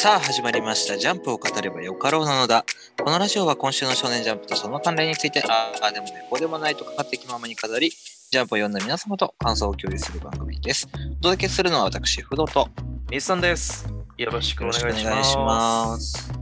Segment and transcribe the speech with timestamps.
[0.00, 0.96] さあ始まりました。
[0.96, 2.64] ジャンプを語ればよかろうなのだ。
[3.02, 10.88] このラジオは今週の少年ジャンプとその関連について、ああでもね、こうでもないとかかってきままに語り、ジャンプを読んだ皆様と感想を共有する番組です。
[11.18, 12.68] お届けするのは私、不動と。
[13.10, 13.92] ミスさんです。
[14.16, 15.36] よろしくお願いします。
[15.36, 16.32] ます。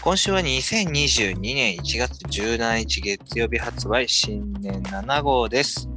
[0.00, 5.90] 今週は2022年1月17日月曜日発売新年7号です。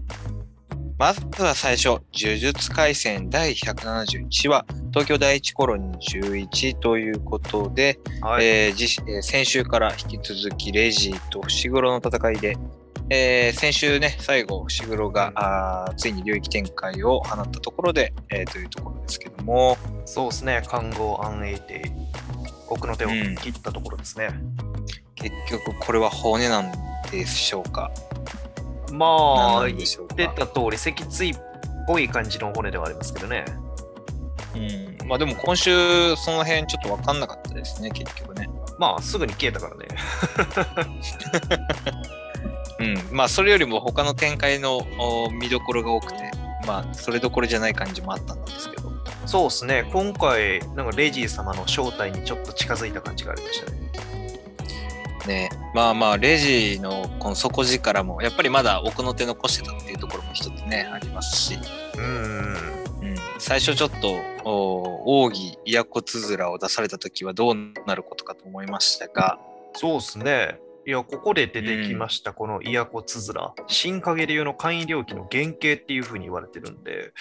[1.00, 8.46] まずは最初、呪術廻戦第171話、東京第一コロニー11ということで、はい。
[8.46, 12.58] えー先週から引き続きレジーと伏黒の戦いで、
[13.10, 20.62] えー先週ね、最後、伏黒が、あーついに領域展開を放ったところで、えーというところですけども、そうですね。
[20.68, 21.82] 看護安永帝、
[22.68, 24.32] 奥の手をうん切ったところですね。
[25.16, 26.70] 結局これは骨なん
[27.10, 27.90] でしょうか
[28.92, 31.38] まあ、言ってた通り、脊椎っ
[31.88, 33.46] ぽい感じの骨ではありますけどね。
[34.56, 38.50] うん、まあでも今週その辺ちょっと分かんなかったですね、結局ね。
[38.80, 39.88] まあ、すぐに消えたからね。
[42.80, 46.32] うん、まあそれよりも他の展開のお見どころが多くて、
[46.66, 48.90] まあそれどころじゃない感じもあったんですけど。
[49.26, 49.90] そうですね。
[49.92, 53.92] 今回、なんかレジー様の正体にちょっと近づいた感じがありましたね。
[55.30, 62.80] ね、まあまあレジのこの底力もやっぱりまだ奥の手残してたっていうところも一つねありますし、うーん。
[63.02, 67.56] うん、最初ちょっとお奥義イヤコつづらを出された時はどう
[67.86, 69.40] なることかと思いましたが、
[69.74, 70.60] そうですね。
[70.88, 73.54] いや、ここで出てきました、このイヤコつづら。
[73.68, 77.14] 新影流の簡易領域の原型っていうふうに言われてるんで、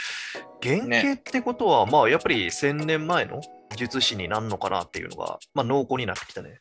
[0.62, 3.42] 原型ってことは、まあ、やっぱり1000年前の
[3.76, 6.60] 術師になるのかなっていうのが、まあ、濃厚になってきたね。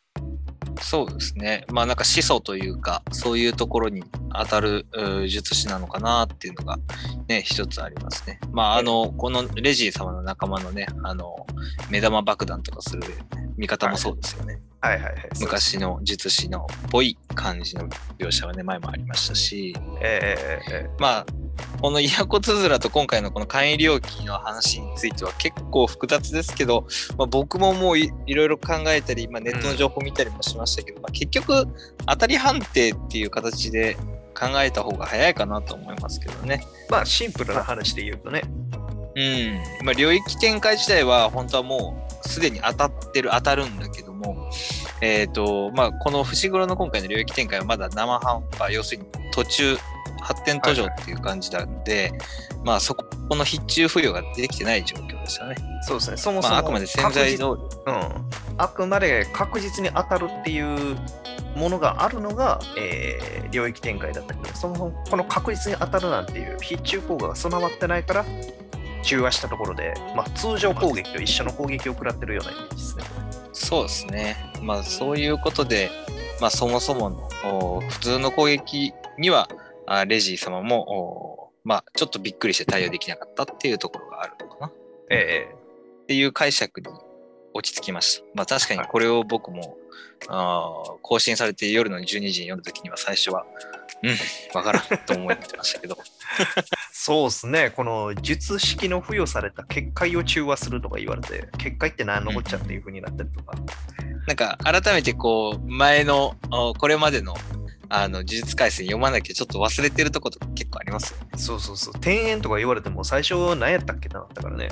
[0.81, 1.65] そうですね。
[1.71, 4.85] まあなんか始祖というか、そういうところに当たる
[5.27, 6.77] 術師なのかなっていうのが
[7.27, 8.39] ね、一つありますね。
[8.51, 11.45] まああの、このレジー様の仲間のね、あの、
[11.89, 13.01] 目玉爆弾とかする
[13.57, 14.59] 味方もそうですよね。
[14.87, 15.15] はいはいはい。
[15.41, 21.25] 昔の術師のっぽい感じの描写はね、前もありましたし、えええええまあ、
[21.81, 26.87] このイヤコつづらと今回のこの簡易領域の話については結構複雑ですけど、
[27.17, 31.67] まあ、僕ももういいろいろ考えたり、まあ、ネットの情報見たりもしましたけど、まあ、結局
[32.05, 33.97] 当たり判定っていう形で
[34.33, 36.63] 考えた方が早いかなと思いますけどね。
[36.63, 38.43] えまあ、シンプルな話で言うとね。
[39.15, 39.85] うん。
[39.85, 44.49] まあ、領域展開自体は本当はもうすでに当たってる、当たるんだけども、
[45.01, 49.77] えっ、と、まあ、この伏黒の今回の領域展開はまだ生半端、要するに途中、
[50.19, 52.11] 発展途上っていう感じなんで、
[52.63, 53.05] まあそこ
[53.35, 55.55] の必中付与ができてない状況ですよね。
[55.83, 56.17] そうですね。
[56.17, 57.61] そもそも、まああくまで潜在の、うん。
[58.57, 60.97] あくまで確実に当たるっていう
[61.55, 68.25] ものがあるのが、えー領域展開だったけど、そもそもこの確実に当たるなんていう必中効果が備わってないから、
[69.03, 73.03] 中和したところで、まあ、通常攻撃と一緒の攻撃を食らってるようなイメージですね。
[73.53, 74.46] そうですね。
[74.61, 75.89] まあそういうことで、
[76.39, 79.49] まあそもそものお普通の攻撃には、
[79.85, 84.71] あレジー様も、おまあちょっとびっくりして対応できなかったっていうところがあるのかな。
[85.09, 85.47] え
[86.03, 86.87] っていう解釈に
[87.57, 88.25] 落ち着きました。
[88.35, 89.77] まあ確かにこれを僕も、
[90.29, 93.45] あー更新されて夜の12時に読むときには最初は、
[94.03, 94.11] うん、
[94.55, 96.17] わからんと思ってましたけど、え
[96.91, 97.71] そうですね。
[97.71, 103.57] この術式の付与された結界を中和するとか言われて、結界って何のこっちゃっていう風になったりとか。
[104.27, 107.35] なんか改めてこう、前の、あこれまでの、
[107.89, 111.27] あの、呪術廻戦読まなきゃちょっと忘れてるとことか結構ありますよね。
[111.37, 111.93] そうそうそう。
[111.99, 114.67] 天元とか言われても最初何やったっけなったからね。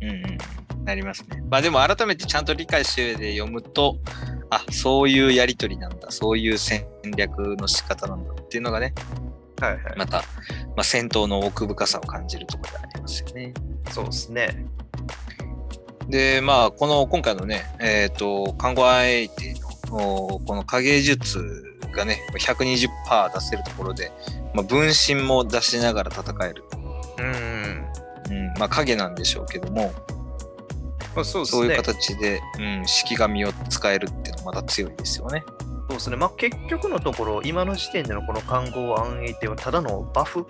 [0.00, 0.84] うんうん。
[0.84, 1.42] なりますね。
[1.50, 3.96] まあでも改めてちゃんと理解して上で読むと、
[4.50, 6.86] あ、そういうやりとりなんだ、そういう戦
[7.16, 8.94] 略の仕方なんだっていうのがね、
[9.60, 9.96] はいはい。
[9.96, 10.22] また、ま
[10.78, 13.54] あ、戦闘の奥深さを感じるところでありますよね。
[13.90, 14.66] そうですね。
[16.08, 19.54] で、まあ、この今回のね、えっ、と、看護相手
[19.90, 21.64] のおこの影術
[21.94, 24.12] がね、120%出せるところで、
[24.54, 26.64] まあ、分身も出しながら戦える。
[27.18, 27.86] うん。
[28.30, 29.92] うん、まあ、影なんでしょうけども、
[31.14, 31.62] まあ、そうですね。
[31.62, 35.44] そういう形で、うん、式神を使えるっていうのはまた強いですよね。
[35.48, 36.16] そうですね。
[36.16, 40.46] まあ、結局のところ、今の時点でのこの看護安永帝はただのバフ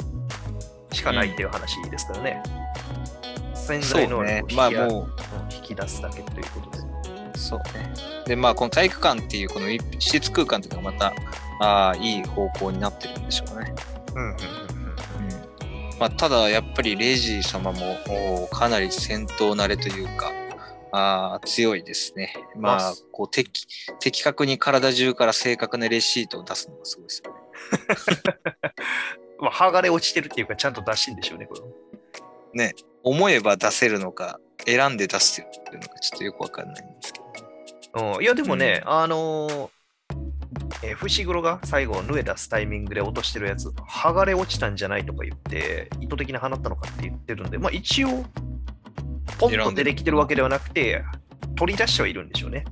[0.93, 2.43] しかないっていう話ですからね。
[3.55, 5.09] 潜在能力を引き,、まあも
[5.51, 6.79] 引き出すだけということで。
[7.35, 7.93] う、そうね。
[8.27, 11.13] で、まあ、この体育館っていう、この施設空間っていうのがまた、
[11.61, 13.75] ああ、いい方向になってるんでしょうね。
[14.15, 14.37] うんうんうんうん。
[14.37, 15.54] うん
[15.99, 17.97] まあ、ただやっぱりレイジー様も
[18.45, 20.33] おかなり戦闘慣れというか
[20.97, 22.33] あー強いですね。
[22.55, 23.67] ままああこう的
[23.99, 27.41] 的確に体中から正確なレシートを出すのがすごいですよね。
[29.41, 31.55] まあ、剥がれ落ちてるっていうか、ちゃんと出してんでしょうね、こ
[32.53, 32.67] れ。
[32.67, 35.43] ね思えば出せるのか選んで出して
[35.73, 37.19] るのかちょっとよくわかんないんですけ
[37.99, 38.15] ど。
[38.15, 39.69] うん、いや、でもね、あのー
[40.83, 48.25] えー伏黒が最後、ヌエ出すタイミングで落としてるやつ、剥がれ落ちたんじゃないとか言って、意図的に放ったのかって言ってるんで、まあ一応、
[49.39, 51.03] ポンと出てきてるわけではなくて、
[51.57, 52.65] 取り出してはいるんでしょうね。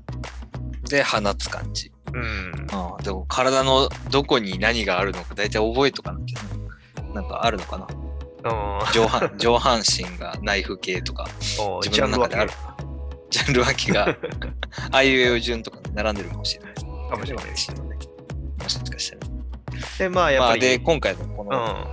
[0.89, 1.93] で、放つ感じ。
[2.13, 2.67] うん。
[2.73, 6.43] ああでも体のどこに何があるのか大体覚えとかなきゃ。
[6.43, 6.49] ね
[7.15, 7.87] なんかあるのかな。
[7.89, 8.93] うん。
[8.93, 11.27] 上半 上半身がナイフ系とか
[11.59, 12.51] お自分の中である。
[13.31, 14.15] ジジャンル分けが
[14.91, 16.75] あいうえお順とかで並んでるかもしれない
[17.13, 17.81] かもしれないですね。
[17.81, 19.33] もしかしたら。
[19.99, 21.87] で、まあ、やっまあ、ぱり、で今回のこうの、ん。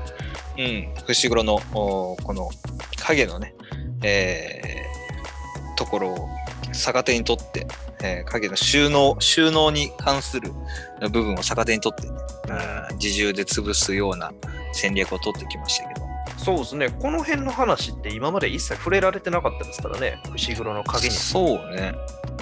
[0.58, 2.50] うん、伏黒のおこの
[3.06, 3.54] 影のね、
[4.04, 6.30] えーところを
[6.74, 7.66] 逆手にとって、
[8.04, 10.52] えー影の収納収納に関する
[11.12, 12.14] 部分を逆手にとって、ね
[12.92, 14.32] うん自重で潰すような
[14.74, 16.09] 戦略を取ってきましたけど
[16.40, 21.14] そうですね、この辺の話って今まで一切触れられてなかったですからね、伏黒の影に。
[21.14, 21.94] そうね。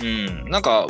[0.01, 0.05] う
[0.45, 0.49] ん。
[0.51, 0.85] なんか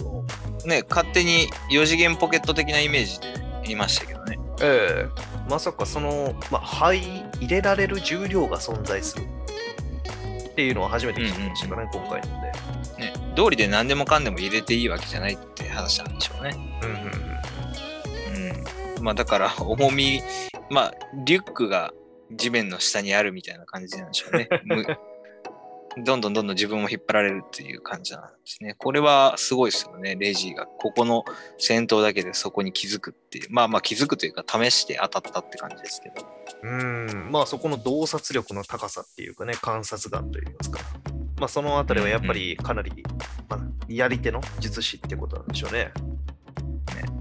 [0.66, 3.28] ね勝手に4次元ポケット的なイメージで
[3.64, 4.38] 言いましたけどね。
[4.62, 5.50] ええ。
[5.50, 6.98] まさかその、まあ、肺
[7.40, 12.20] 入れられる重量が存在するっていうのは初めて聞きましたからね、今回。
[12.20, 12.32] ので。
[13.06, 16.80] ね道理で何でもかんでも入れていいわけじゃないって話なんでしょうね。
[16.84, 16.98] うんうん
[18.46, 18.98] うん。
[18.98, 19.04] うん。
[19.04, 20.22] まあだから重み、
[20.70, 20.94] まあ
[21.26, 21.94] リュックが
[22.32, 24.50] 地面の下にあるみたいな感じなんでしょうね。
[24.66, 24.86] む
[26.04, 28.76] どんどんどんどん自分も引っ張られるっていう感じなんですね。
[28.78, 30.68] これはすごいですよね、レジーが。
[30.68, 31.26] ここの
[31.58, 33.48] 戦闘だけでそこに気づくっていう。
[33.50, 36.28] まあまあ気づくというか試して当たったって感じですけど。
[36.64, 40.80] うん、まあそこの洞察力の高さっていうかね、観察眼といいますか。
[41.40, 43.04] まあそのあたりはやっぱりかなり、
[43.50, 45.92] まあ、やり手の術師ってことなんでしょうね。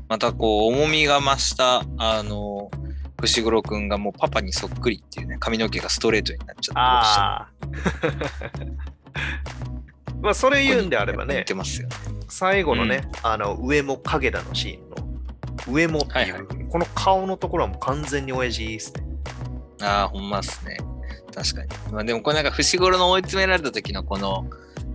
[0.08, 2.70] またこう重みが増した、あの、
[3.20, 8.72] 伏黒くんがもうパパにそっくりっていうね、髪の毛がストレートになっちゃってました
[9.14, 10.16] あ。
[10.22, 11.94] まあそれ言うんであればねますよね。
[12.28, 14.96] 最後のね、あの上も影だのシーンの
[15.72, 19.06] 上もっていう、はいはいこの顔のところはもう完全に親父ですね。
[19.80, 20.76] ああ、ほんまっすね。
[21.34, 21.92] 確かに。
[21.92, 24.46] まあでもこれなんか伏黒の追い詰められた時のこの、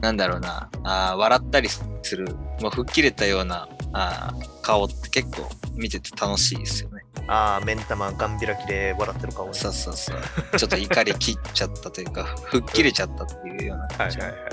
[0.02, 1.84] なんだろうな、あー笑ったりす
[2.16, 7.04] る、まあ、吹っ切れたようなあー顔って結構見てて楽しいですよね。
[7.28, 10.58] ああ、目ん玉ガン開きで笑ってる顔ねそうそうそう。
[10.58, 14.18] ちょっと怒り切っちゃったというか、 吹っ切れちゃったっていうようなはい感じ。
[14.20, 14.50] はいはいはい。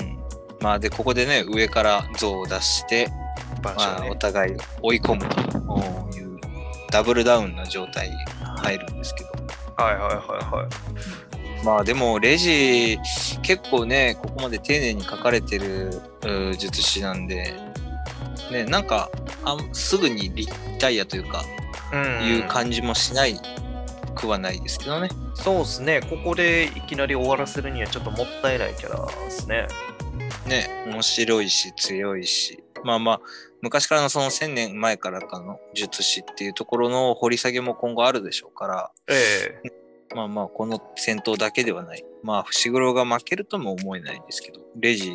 [0.00, 0.18] うん、
[0.60, 3.08] まあで、ここでね、上から像を出して、
[3.62, 4.16] 場所まあ、おね。
[4.16, 5.20] 互い追い込む
[6.10, 6.38] という
[6.90, 8.16] ダブルダウンな状態に
[8.58, 9.30] 入るんですけど。
[9.82, 10.16] はいはいはい
[10.54, 11.64] はい。
[11.64, 12.98] まあでもレジ
[13.42, 17.52] 結構ねここまで丁寧に書かれてるう術師なんで
[18.50, 18.64] ね。
[18.64, 19.10] なんか
[19.44, 20.48] あんすぐにリ
[20.78, 21.44] タイアというか
[21.92, 22.26] うん。
[22.26, 23.40] いう感じもしない
[24.14, 25.08] くはないですけどね。
[25.34, 26.00] そうですね。
[26.02, 29.66] ここでいきなり終わらせるにはちょっともったいないキャラですね。
[30.46, 30.84] ね。
[30.86, 32.62] 面白いし強いし。
[32.84, 33.20] まあまあ
[33.60, 38.90] 昔からのその1000年前からかの術師っていうところの掘り下げも今後あるでしょうから。
[39.08, 39.72] ええ。
[40.14, 42.04] まあまあこの戦闘だけではない。
[42.22, 45.12] まあ伏黒が負けるとも思えないですけどレジ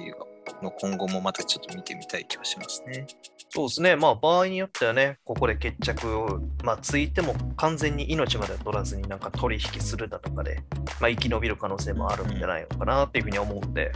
[0.61, 3.07] の今後もまたちょっと見てみたい気はしますね。
[3.49, 3.95] そうですね。
[3.95, 10.63] まあ場合によってはね、ここで決着を、まあついても完全に命までは取らずになんか取引するだとかで、
[10.99, 13.91] まあ生き延びる可能性もあるんじゃないのかなっていうふうに思うんで、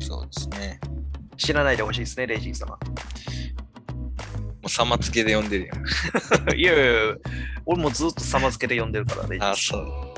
[0.00, 0.80] そうですね。
[1.36, 2.78] 知らないでほしいですね、レイジー様。
[4.60, 5.74] もう様付けで呼んでるや
[6.54, 7.16] いやいや、
[7.66, 10.14] 俺もずっと様付けで呼んでるから、レイジーあ、そう。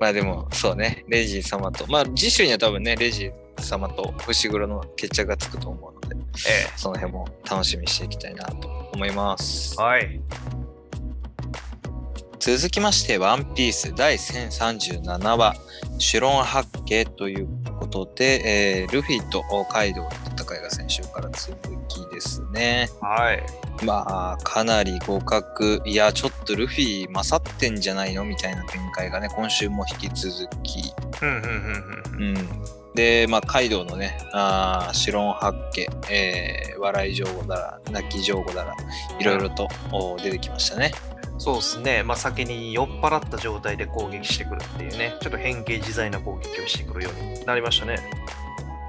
[0.00, 6.16] まあでも、そうね、レイジー様と、まあ次週には多分ね、レイジー様と伏黒の決着がつくと思うので、
[6.48, 9.82] えその辺も楽しみにしていきたいなと思いますえ。。
[9.82, 10.20] はい。
[12.46, 15.56] 続きまして、ワンピース第1037話、
[15.98, 17.48] シュロン八景という
[17.80, 22.88] ことで、えールフィとカイドウの戦いが先週から続きですね。
[23.00, 23.42] はい。
[23.84, 25.84] まあ、かなり互角。
[25.86, 30.92] いや、ちょっとルフィ勝ってんじゃないのみたいな展開がね、今週も引き続き。
[31.22, 32.38] うんうんうんうん。
[32.38, 32.48] うん。
[32.94, 38.74] で、まあ、カイドウのね、あーシュロン八景、えー笑い上手だら、泣き上手だら、
[39.18, 40.92] いろいろとお出てきましたね。
[41.38, 42.02] そうですね。
[42.02, 47.98] まあ先に酔っ払った状態で攻撃してくるっていうね、ちょっと変形自在な攻撃をしてくるようになりましたね。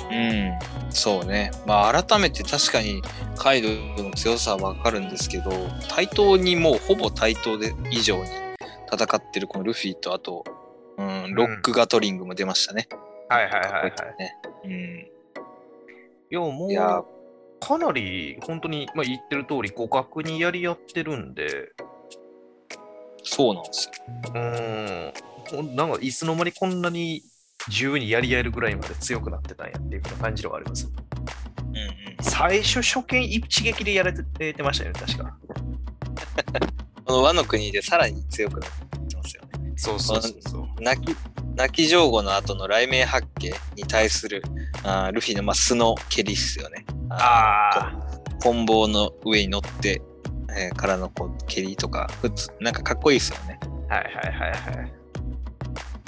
[0.09, 1.51] うん、そうね。
[1.65, 3.01] まあ、改めて確かに
[3.35, 5.51] カイドウの強さはわかるんですけど、
[5.89, 8.29] 対等にもうほぼ対等で以上に
[8.91, 10.45] 戦ってるこのルフィと、あと、
[10.97, 12.87] うん、ロックガトリングも出ましたね。
[13.29, 13.91] はいはいはいはい。
[14.17, 14.37] ね。
[14.63, 14.71] うん。
[16.29, 17.05] いや、もいやう、
[17.59, 21.73] かなり本当に、まあ、言ってる通り互角にやり合ってるんで、
[23.27, 23.93] そうなんですよ。
[24.33, 27.23] うーん、なんかいつの間にこんなに
[27.67, 30.87] 自由にやり合えるぐらいまで強くなってたんやっていう感じではあります。
[30.87, 32.17] うんうん。
[32.21, 35.37] 最初、初見一撃でやられてましたよね、確か。
[37.05, 38.69] この和の国でさらに強くなっ
[39.07, 39.73] てますよね。
[39.75, 41.15] そうそうそう泣き、
[41.55, 44.41] 泣き上後の後の雷鳴八景に対する
[44.83, 46.85] あールフィのまあ素の蹴りっすよね。
[47.09, 50.01] あー棍棒の上に乗って、
[50.57, 53.59] えーからのこう蹴りとか、普通、なんかかっこいいっすよね。
[53.89, 54.93] あ、はいはいはいはい。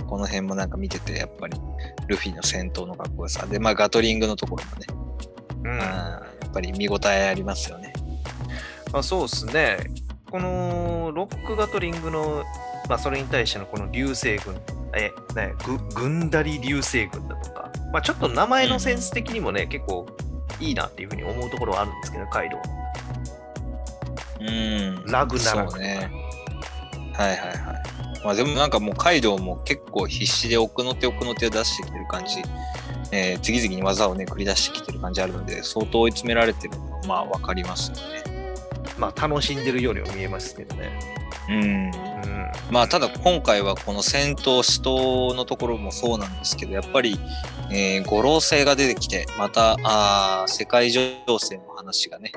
[0.05, 1.57] この辺もなんか見てて、やっぱり
[2.07, 3.45] ルフィの戦闘のかっこよさ。
[3.45, 4.87] で、まあガトリングのところもね、
[5.63, 7.93] うんやっぱり見応えありますよね。
[8.91, 9.77] まあ、そうですね。
[10.31, 12.43] このロックガトリングの、
[12.87, 14.59] まあ、それに対してのこの流星群、
[14.95, 20.07] え、ね、ぐ軍ダリ流星群だとか、まあ、ちょっと名前のセンス的にもね、結構
[20.59, 22.61] いいなっていうふうに思うところはあるんですけど、カイドウ。
[24.39, 25.05] うん。
[25.05, 26.11] ラグナラクね。
[27.13, 28.23] はいはいはい。
[28.23, 32.41] まあでもなんかもうカイドウも結構必死で奥の手奥の手を出してきてる感じ、
[33.11, 38.29] えー次々に技をね繰り出してきてる感じあるので相当追い詰められてるのはまあわかりますよね。
[38.97, 40.99] まあ、楽しんでるようにも見えますけどね。
[41.47, 41.63] うん。
[41.63, 41.91] うん。
[42.69, 47.17] まあただ今回はこの戦闘死闘のところもそうなんですけどやっぱり、
[47.71, 51.01] えー、五老星が出てきてまたあー世界情
[51.39, 52.33] 勢の話がね、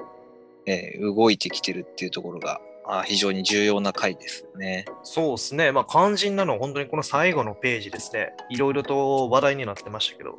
[0.67, 4.85] えー動いてきてるっていうところがあー非常に重要な回ですよね。
[5.03, 5.73] そうですね。
[5.73, 8.33] まあ、肝心なのは本当にこの最後のページですね。
[8.51, 10.37] いろいろと話題になってましたけど、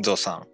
[0.00, 0.46] ゾウさん。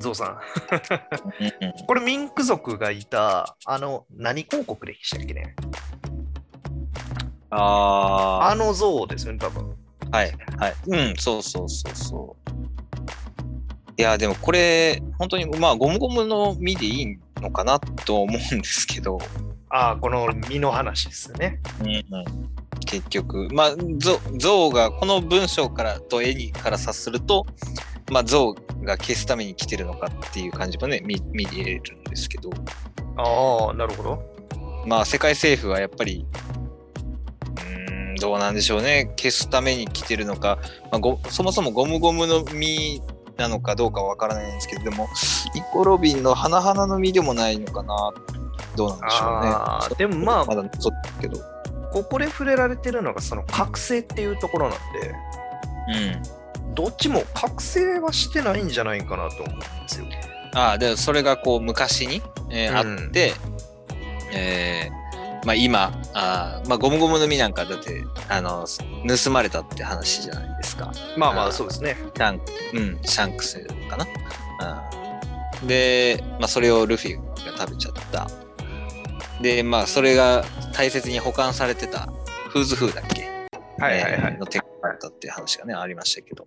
[0.00, 0.38] ゾウさん。
[1.86, 5.54] これ、ミンク族がいた、あの、何広告でしたっけね？
[7.50, 9.76] ああの像ですよね、多分。
[10.10, 10.74] あ、はい、はい。
[10.86, 12.52] うん、そうそうそうそう。
[13.96, 19.18] いや、でもこれ、本当に、まあ、ゴムゴムの実でいいのかなと思うんですけど、
[19.68, 21.60] ああ、この実の話ですよね。
[21.80, 22.52] うん
[22.84, 27.46] 結局、まあ、ゾゾウが、この文章からと絵にから察すると、
[28.10, 32.50] まあ、ゾウが消すために来てるのかっていう感じもね、見見えるんですけど、
[33.16, 34.22] ああ、なるほど。
[34.86, 36.26] まあ、世界政府はやっぱり、
[37.56, 39.10] うーん、どうなんでしょうね。
[39.16, 40.58] 消すために来てるのか、
[40.90, 43.00] まあ、ごそもそもゴムゴムの実
[43.36, 45.08] なのかどうかはわからないんですけど、でも、
[45.54, 48.12] イコロビンの花々の実でもないのかな。
[48.76, 49.96] どうなんでしょうね。
[49.96, 51.38] でもまあまだそうだけど。
[51.92, 55.14] ここで触れられてるのが、その覚醒っていうところなんで、
[56.66, 56.74] うん。
[56.74, 60.06] どっちも覚醒はしてないんじゃないかなと思うんですよ。
[60.54, 63.34] ああ、で、それがこう、昔に、えーうんあって、
[64.32, 65.01] えー
[65.44, 68.64] まあ今、あーまあゴムゴムの実なんかだって、あの、
[69.24, 70.92] 盗まれたって話じゃないですか。
[71.16, 71.96] まあまあ、そうですね。
[72.16, 72.44] シャンク、
[72.74, 74.06] うん、シャンクスかな。
[75.62, 77.22] うん、で、まあ、それをルフィが
[77.58, 78.28] 食べちゃった。
[79.40, 82.08] で、まあ、それが大切に保管されてた、
[82.50, 83.22] フーズフーだっけ？
[83.78, 84.38] はいはいはいえー。
[84.38, 86.46] の手があったっていう話がね、ありましたけど。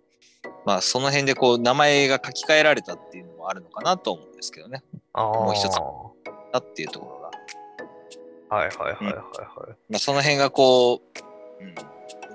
[0.65, 4.83] まあ、その辺でこう、名前が書き換えられたっていうのもあるのかなと思うんですけどね。
[5.11, 5.77] あもう一つつ。
[6.53, 7.14] だっていうところが。
[8.49, 9.15] はいはいはいはいはい。
[9.89, 11.75] まあ、その辺がこう、うん、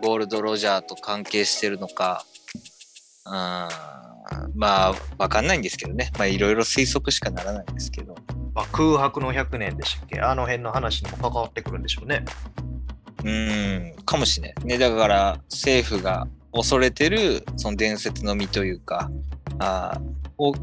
[0.02, 2.24] ゴールド・ロジャーと関係してるのか、
[3.26, 3.68] うん、ま
[4.88, 6.10] あ、わかんないんですけどね。
[6.18, 8.14] まあ、いろいろ推測しかならないんですけど。
[8.54, 10.20] まあ、空白の100年でしたっけ？
[10.20, 12.24] あの辺の話にも関わってくるんでしょうね。
[13.22, 14.66] うん、かもしれない。
[14.66, 19.10] ね、だから、政府が恐れてる、その伝説の実というか、
[19.58, 20.54] あーを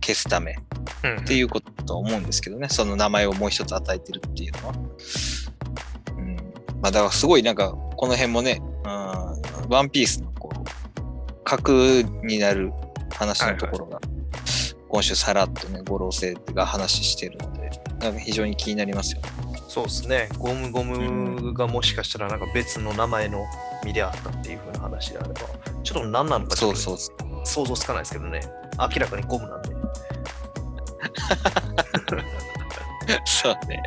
[0.00, 0.56] 消すため
[1.04, 2.68] うんっていうことだと思うんですけどね。
[2.68, 4.74] その名前をもう一つ与えてるっていうのは。
[6.16, 6.36] うん。
[6.82, 11.70] まあ、だからすごいなんか、この辺もね、うん、ワンピースのこう、核
[12.24, 12.72] になる
[13.14, 14.00] 話のところが、
[14.88, 19.49] 今週さらっとね、五老星が話してるので、なんか非常に気になりますよね。
[19.70, 20.28] そうですね。
[20.36, 23.46] ゴムゴムがもしかしたらなんか別の名前の
[23.84, 25.34] 実であったっていう風な話であれば、
[25.84, 27.46] ちょっと何なのかちょっとそうそうそう。
[27.46, 28.40] 想像つかないですけどね。
[28.80, 29.70] 明らかにゴムなんで。
[33.24, 33.80] そうね。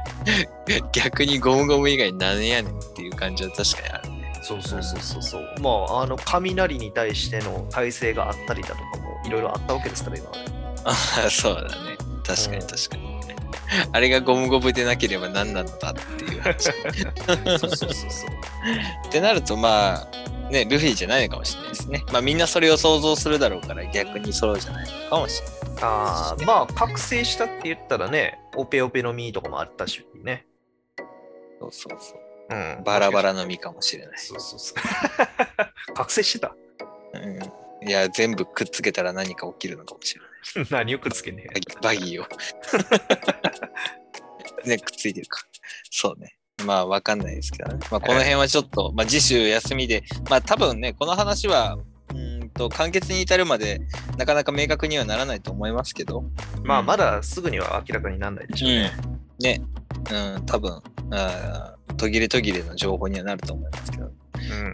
[0.94, 4.40] 逆にゴムゴム以外何やねんっていう感じは確かにあるね。
[4.42, 5.42] そうそうそうそうそう。
[5.60, 10.46] まあ、あの、雷に対しての体制があったりだとかもいろいろあったわけですから、今まで。
[10.86, 10.94] あ
[11.30, 11.98] そうだね。
[12.24, 13.13] 確かにうん確かに。
[13.92, 16.72] あれがゴムゴムでなければ何なのだっていう話。
[17.60, 18.30] そうそうそうそう。
[19.08, 22.03] ってなるとまあ、ね、ルフィじゃないのかもしれないですね。
[22.12, 25.63] まあみんなそれを想像するだろうから逆にそうじゃないのかもしれない。
[25.82, 30.46] ああ、まあ、覚醒したって言ったらね、オペオペの実とかもあったしね。
[31.60, 32.56] そうそうそう。
[32.56, 32.84] うん。
[32.84, 34.18] バラバラの実かもしれない。
[34.18, 34.77] そうそうそう。
[35.96, 36.56] 覚醒してた？
[37.13, 40.33] うん、いや、全部くっつけたら何か起きるのかもしれない。
[40.70, 42.28] 何をくっつけねバギバギーを。
[44.66, 45.42] ね、くっついてるか。
[45.92, 46.38] そうね。
[46.66, 47.80] まあ、わかんないですけどね。
[47.92, 51.78] まあ、この辺はちょっと、まあ、次週休みで、まあ、多分ね、この話は、
[52.14, 53.82] うん、と完結に至るまで
[54.18, 56.24] なかなか明確にはならないと思いますけど。
[56.64, 58.92] まあ、うんまだすぐには明らかにならないでしょうね。
[59.40, 59.62] ね、
[60.36, 60.82] うん、多分
[61.12, 64.12] あー途切れ途切れの情報にはなると思いますけど、うん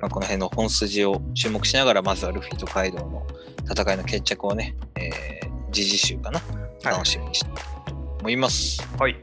[0.02, 3.28] まあ、この辺の本筋を注目しながら、まずはルフィとカイドウの
[3.70, 7.52] 戦いの決着をね、えー、時事集かな、はい楽しみにして
[8.22, 8.82] 思います。
[8.98, 9.18] はい。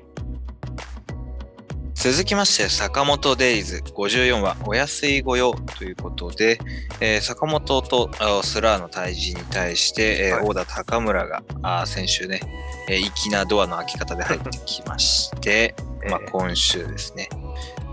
[1.95, 6.59] 続きまして、坂本デイズ54話、お安いご用ということで、
[7.01, 12.41] えー坂本とあスラーの対峙に対して、えーはい大田高村があー先週ね、
[12.89, 15.75] えー粋なドアの開き方で入ってきまして、
[16.11, 17.29] まあ、えー今週ですね。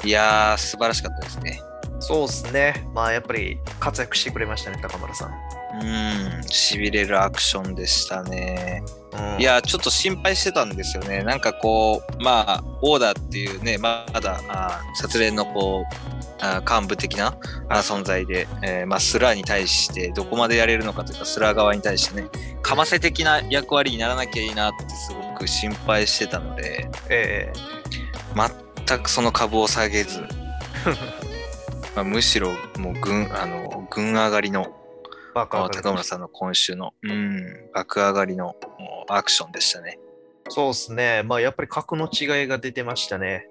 [0.04, 1.62] いやー、素晴らしかったですね。
[2.00, 2.86] そうですね。
[2.94, 5.63] まあ、やっぱり活躍してくれましたね、高村さん。
[5.74, 8.84] うーん、痺れるアクションでしたね。
[9.14, 11.24] うんいやー、ちょっと心配してたんですよね。
[11.24, 15.96] なんかこう、まあ、オーダーっていうね、まだ、あー殺練のこう、
[16.42, 17.38] あー幹部的な
[17.70, 22.28] 存在で、えーまあ、スラーに対してどこまでやれるのかというか、スラー側に対してね、
[22.62, 27.54] かませ的な役割にならなきゃいいなってすごく心配してたので、え
[28.88, 30.22] 全くその株を下げず、
[31.96, 34.76] まあ、むしろもう軍あの軍上がりの
[35.34, 38.56] 高村さんの今週の、うん、爆上がりの
[39.10, 40.00] アクションでしたね。
[40.50, 41.24] そうですね。
[41.24, 43.48] まあ、やっぱり格の違いが出てましたね。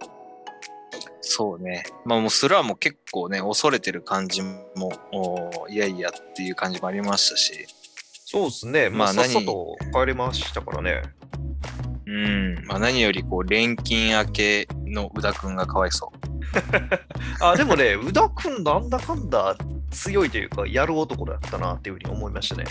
[1.20, 1.84] そうね。
[2.04, 7.66] まあもうスラーも結構ね、恐れてる感じも、おいやいやっていう感じもありましたし、
[8.26, 8.90] そうですね。
[8.90, 11.02] まあ、まあさっさ何と帰りましたからね。
[12.06, 16.18] うん、まあ何よりこう、錬金明けの宇田くんがかわいそう。
[17.40, 19.56] あ、でもね、宇田くんなんだかんだ
[19.92, 22.64] 強いというか、やる男だったなっていうふうに思いましたね。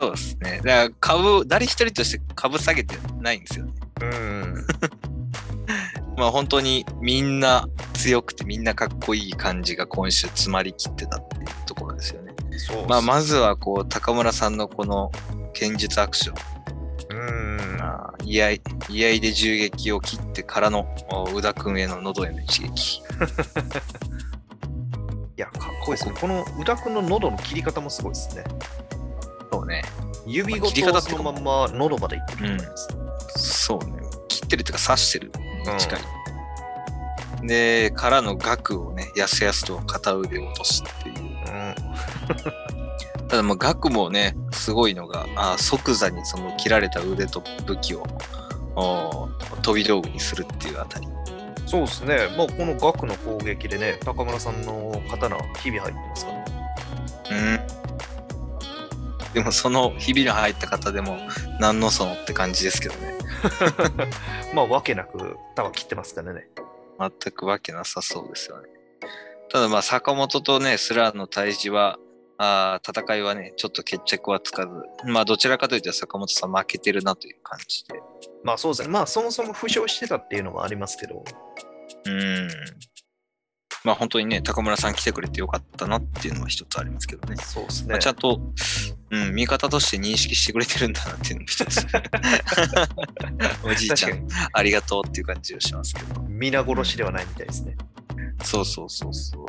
[0.00, 0.56] そうですね。
[0.58, 3.72] だから株、誰一人として株下げてないんですよね。
[4.02, 4.66] うん。
[6.16, 12.34] まあ本当にみんな強くてみんなかっこいい感じが今週詰まりきってたっていうところですよね。
[12.56, 15.12] そうまあまずはこう高村さんのこの
[15.52, 16.36] 剣術アクション、
[17.10, 17.80] うん。
[17.80, 18.50] あー居合
[18.88, 23.02] 居合で銃撃を切ってからのお宇田くんへの喉への一撃。
[25.38, 26.14] いや、かっこいいですね。
[26.20, 28.42] この宇田くんの喉の切り方もすごいですね。
[29.52, 29.82] そうね。
[30.26, 32.88] 指ごとそのまんま喉までいってるみたいです。
[33.64, 34.00] そうね。
[34.26, 35.30] 切ってるっていうか刺してる
[35.64, 36.00] に近い。
[37.46, 41.16] で、からの額をね、やすやすと片腕を落とすっていう。
[41.16, 41.74] うん。
[43.28, 48.04] ただまあ額もね、すごいのが、あー即座にその切られた腕と武器を
[48.74, 49.28] お
[49.62, 51.06] 飛び道具にするっていうあたり。
[51.68, 52.28] そうですね。
[52.36, 56.32] まあ、この額の攻撃でね、高村さんの刀、日々入ってますか？
[56.32, 56.44] らね。
[57.30, 57.34] う
[59.30, 59.32] ん。
[59.34, 61.18] でもそのひびの入った方でも
[61.60, 63.12] 何のそのって感じですけどね。
[64.54, 66.48] まあ、わけなく、束切ってますからね。
[66.98, 68.68] 全くわけなさそうですよね。
[69.50, 71.98] ただまあ坂本とね、スラーの対峙は、
[72.40, 78.00] あー戦いはね、ちょっと決着はつかず、まあどちらかというと坂本さん負けてるなという感じで。
[78.44, 78.88] まあ、そうですね。
[78.88, 81.24] まあ、そもそも負傷してたっていうのもありますけど、
[82.06, 82.48] うん。
[83.84, 87.36] まあ本当にね、高村さん来てくれてよかったなっていうのは一つありますけどね。
[87.36, 88.06] そうですねまあ、ち。
[88.06, 88.40] ゃんと、
[89.10, 91.86] うん、味方として認識してくれてるんだなっていうのも一つ。
[93.64, 96.22] おじいちゃん、ありがとうっていう感じをしますけど。
[96.22, 97.76] 皆殺しではないみたいですね。
[98.42, 99.46] そうそうそうそ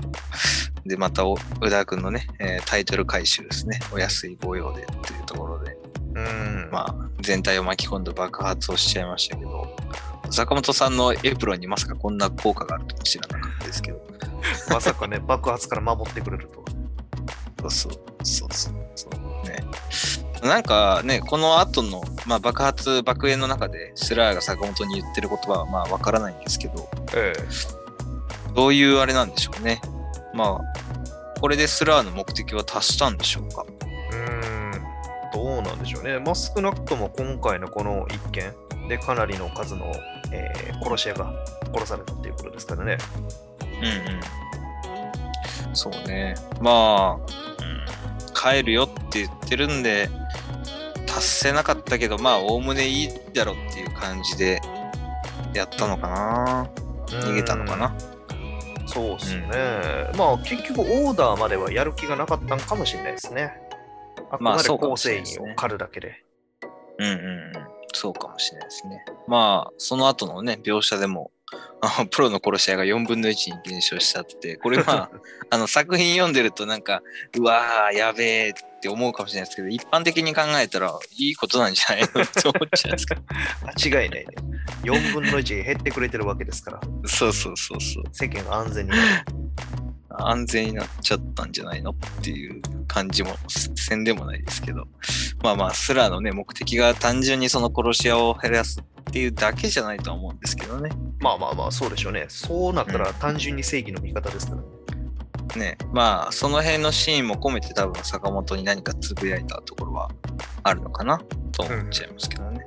[0.85, 0.89] う。
[0.89, 3.79] で、またお、宇田君のね、えータイトル回収ですね。
[3.91, 5.77] お安いご用でっていうところで、
[6.15, 6.69] うん。
[6.71, 9.75] まあ、全体を巻き込んで爆発をしちゃいましたけど、
[10.31, 14.01] 坂本さんのエプロンにまさかこんな効果があるとは知らなかったですけど、
[14.69, 17.69] まさかね、爆発から守ってくれるとは。
[17.69, 19.09] そうそうそうそうそ
[19.43, 19.63] うね。
[20.41, 27.33] なんかね、この後の、まあ、爆発、爆炎の中で、スラーが坂本に言ってる言葉はまあわからないんですけど、え
[28.59, 29.79] どういうあれなんでしょうね。
[30.33, 33.65] まあ、これでスラーの目的は達したんでしょうか。
[34.11, 34.15] え。
[35.33, 35.41] うん。
[35.45, 36.19] どうなんでしょうね。
[36.19, 38.53] まあ、少なくとも今回のこの一件
[38.89, 39.85] でかなりの数の、
[40.33, 41.33] えー殺し屋が
[41.73, 42.97] 殺されたっていうことですからね。
[43.61, 43.65] う
[45.67, 45.73] んうん。
[45.73, 46.35] そうね。
[46.59, 47.25] まあ、うん、
[48.33, 50.09] 帰るよって言ってるんで、
[51.07, 54.59] 達せなかったけど、まあ、おおむねいいだろっていう感じで
[55.53, 56.69] やったのかな。
[57.07, 57.95] 逃げたのかな。
[58.95, 59.07] うん。
[59.07, 59.47] そうですね。
[60.17, 63.53] まあ、結局オーダーまではやる気がなかったんかもしれないですね。
[64.31, 66.23] あくまで構成員を狩るだけで。
[66.97, 67.79] うんうんうん。
[67.93, 69.03] そうかもしれないですね。
[69.27, 71.31] まあ、その後のね、描写でも、
[71.81, 75.09] あのプロの殺し屋が4分の1に減少したって、これは、
[75.49, 77.01] あの作品読んでるとなんか、
[77.37, 82.05] うわー、やべえって思うかもしれないですけど、一般的に考えたらいいことなんじゃないの？
[82.23, 83.15] って思っちゃうんですか。
[83.89, 84.25] 間違いないね。
[84.83, 88.03] 4分の1減ってくれてるわけですから、そうそうそうそう。
[88.11, 89.01] 世間が安全になる。
[90.21, 91.91] 安全になっちゃったんじゃないの？
[91.91, 94.87] っていう感じもせんでもないですけど、
[95.43, 100.89] まあまあ、スラーのね、目的が単純にその殺し屋を減らすっていうだけじゃないとは思うんですけどね。
[101.19, 102.25] まあまあまあ、そうでしょうね。
[102.27, 104.67] そうなったら単純に正義の味方ですからね。
[105.57, 110.11] ね、まあ、その辺のシーンも込めて多分坂本に何かつぶやいたところは
[110.63, 111.19] あるのかな
[111.51, 112.65] と思っちゃいますけどね。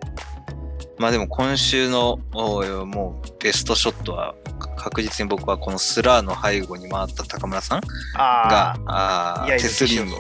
[0.99, 4.35] まあでも今週のもうベストショットは
[4.77, 7.81] 確実に僕はこのスラーの背後に回った高村さん
[8.15, 10.13] があ手すりに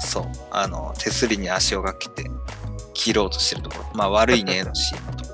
[0.00, 2.28] そうあの手すりに足をかけて
[2.94, 3.84] 切ろうとしてるところ。
[3.94, 5.25] まあ悪いねのシーンのと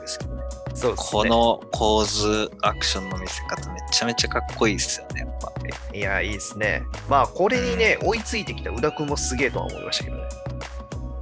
[0.75, 5.53] そう、ね、この構図アクションの見せ方めちゃめちゃかっこいいですよねやっぱ。
[5.95, 6.83] いやいいですね。
[7.09, 10.23] まあこれにね、うん、追いついてきた宇田君もすげえとは思いましたけどね。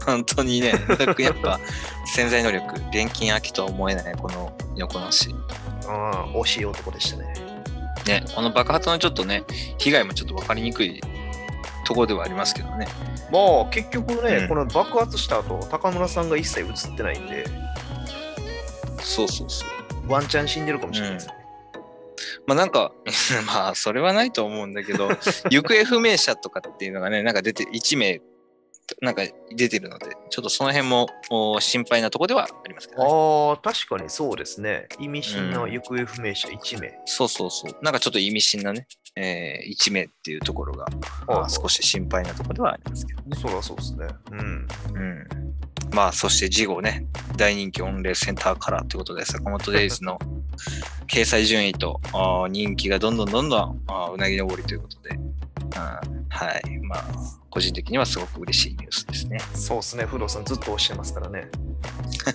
[0.07, 0.73] 本当にね、
[1.19, 1.61] やっぱ
[2.07, 5.35] 潜在能力、錬金秋とは思えないこの横のし。
[5.87, 6.11] うん、
[6.41, 7.35] 惜しい男でしたね。
[8.07, 9.45] ね、この爆発のちょっとね、
[9.79, 11.01] 被害もちょっと分かりにくい
[11.85, 12.87] ところではありますけどね。
[13.31, 17.45] まあ結局ね、うん、この爆発した後、高村さんが一切映ってないんで、
[19.03, 20.11] そうそうそう。
[20.11, 21.35] ワンチャン死んでるかもしれないですね。
[21.75, 21.83] うん、
[22.47, 22.93] まあなんか、
[23.47, 25.09] まあそれはないと思うんだけど、
[25.51, 28.21] 行方不明者とかっていうのがね、なんか出て、1名
[29.01, 29.23] なんか
[29.55, 31.09] 出てるので、ちょっとその辺も
[31.61, 34.89] 心配なところではありますけど、ね、ああ、確かにそうですね。
[34.99, 37.77] 意味深な行方不明者1名、うん、そうそうそう。
[37.83, 38.87] なんかちょっと意味深なね、
[39.17, 40.87] えー、1名っていうところが、
[41.27, 43.37] まあ、少し心配なところではありますけどね。
[43.37, 44.07] そりゃそうですね。
[44.33, 44.69] うん。
[44.95, 45.50] うん。
[45.93, 50.19] まあ、そして次号ね、大人気御礼センターカラーということで、坂本デイズの
[51.09, 52.01] 掲載順位と
[52.49, 53.83] 人気がどんどんどんどん
[54.15, 55.19] うなぎ登りということで、
[56.29, 56.79] はい。
[56.81, 57.05] まあ、
[57.51, 59.39] 個人的にはすごく嬉しいニュースですね。
[59.55, 60.05] そうですね。
[60.05, 61.49] 不動さんずっとおっしゃいますからね。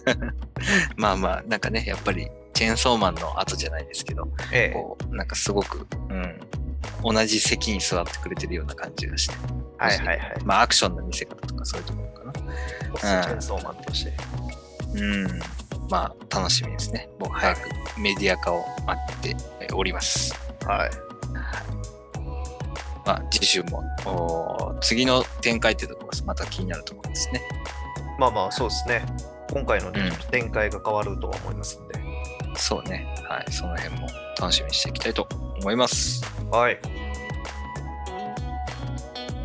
[0.98, 6.40] まあまあ、なんかね、やっぱり、チェーンソーマンの後じゃないですけど、ええ、こうなんかすごく、うん、
[7.04, 9.36] 同じ席に座ってくれてるような感じがして。
[9.78, 10.20] はいはいはい。
[10.44, 12.34] まあ、アクションの見せ方とかそういうところかな。
[12.34, 14.14] チェーンソーマンとして。
[14.96, 15.40] うん。
[15.90, 17.10] まあ、楽しみですね。
[17.20, 17.70] もう早く
[18.00, 19.36] メディア化を待って
[19.74, 20.34] おります。
[20.66, 20.92] はい。
[23.06, 23.84] まあ、次週も
[24.82, 27.42] 次の展開っていうところがまた気になるところですね。
[28.18, 29.06] まあまあ、そうですね。
[29.52, 31.96] 今回の、ねうん、展開が変わると思いますんで。
[32.56, 33.06] そうね。
[33.30, 33.52] はい。
[33.52, 34.08] その辺も
[34.40, 35.28] 楽しみにしていきたいと
[35.60, 36.24] 思います。
[36.52, 36.80] はい。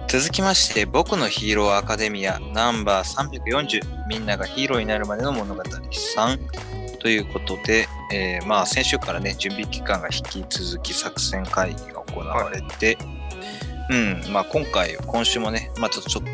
[0.08, 13.20] 続きまして、僕のヒーローアカデミアナンバー340みんながヒーローになるまでの物語3ということで、えー、まあ先週からね、準備期間が引き続き作戦会議が行われて、はい
[13.90, 16.24] うんまあ、今回、今週もね、まあ、ちょっとちょっ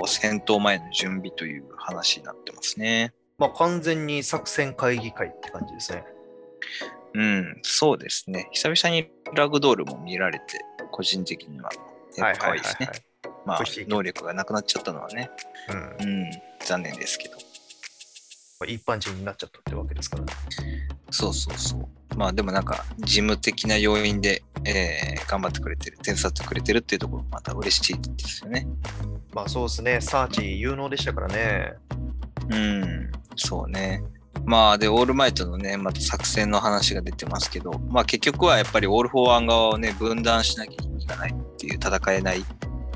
[0.00, 3.12] と戦闘前の準備という話になってますね。
[3.36, 6.04] まあ、完全に作戦会議会って感じですね。
[7.14, 8.48] うん、そうですね。
[8.52, 10.44] 久々にラグドールも見られて、
[10.90, 11.70] 個人的には、
[12.16, 12.90] やっぱ可愛いですね。
[13.46, 15.30] まあ、能力がなくなっちゃったのはね、
[16.00, 16.30] うん、うん、
[16.64, 17.36] 残念ですけど。
[18.66, 20.32] 一般人になっちゃったってわけですからね。
[21.10, 22.16] そうそうそう。
[22.16, 28.66] まあでもなんか事務的な要因で、えー、頑張ってくれてる、手伝ってくれてるっていうところもまた嬉しいですよね。
[29.32, 31.74] まあそうですね、サーチ有能でしたからね。
[32.48, 34.02] うん、そうね。
[34.46, 42.44] まあで、オールマイトのね、また作戦の話が出てますけど、まあ結局はやっぱりオール・フォー・ワン側をね、分断しなきゃいけないっていう、戦えない、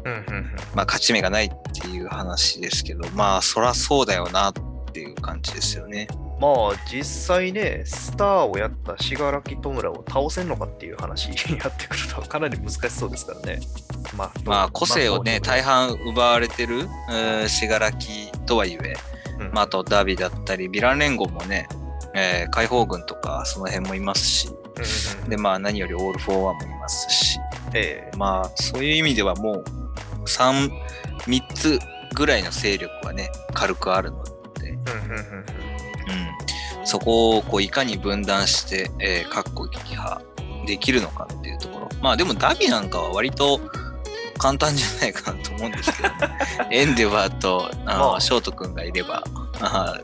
[0.04, 4.52] うんうんうん、まあ勝ち目がないっていう話ですけど、まあそらそうだよなっ
[4.92, 6.08] ていう感じですよね。
[6.40, 6.52] まあ
[6.90, 13.60] 実際ね、スターをやった信楽戸村を倒せんのかっていう話 になってくるとかなり難しそうですからね。
[14.16, 16.88] まあ、まあ、個性をね、大半奪われてる
[17.48, 17.96] 信楽
[18.46, 18.96] とはいえ、
[19.38, 21.68] うん、まあ、あとダビだったり、ヴィラン連合もね、
[22.14, 27.38] えー、解放軍とかその辺もいますし、うんうん、で、まあ何よりオール・フォー・ワンもいますし、
[27.74, 29.64] えー、まあそういう意味ではもう
[30.24, 30.70] 3、
[31.26, 31.78] 3つ
[32.14, 34.30] ぐらいの勢力はね、軽くあるので、
[34.70, 35.18] うんうんうん
[36.78, 40.20] うん、そこをこういかに分断して、えー、各個撃破
[40.66, 41.88] できるのかっていうところ。
[42.00, 43.60] まあでも荼毘なんかは割と
[44.38, 46.08] 簡単じゃないかなと思うんですけど、
[46.68, 49.22] ね、エンデバーとあ、まあ、ショート君がいれば
[49.60, 50.00] あ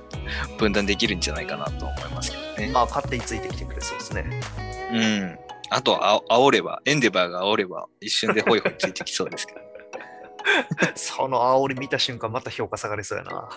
[0.58, 2.72] 分断できるんじゃないかなと思いますけどね。
[2.72, 4.40] まあ勝手についてきてくれそうですね。
[4.92, 5.38] うん。
[5.70, 9.60] あとあ煽れば、エンデバーが煽れば一瞬でホイホイついてきそうですけど。
[10.94, 13.48] その煽り見た瞬間また評価下がりそうやな。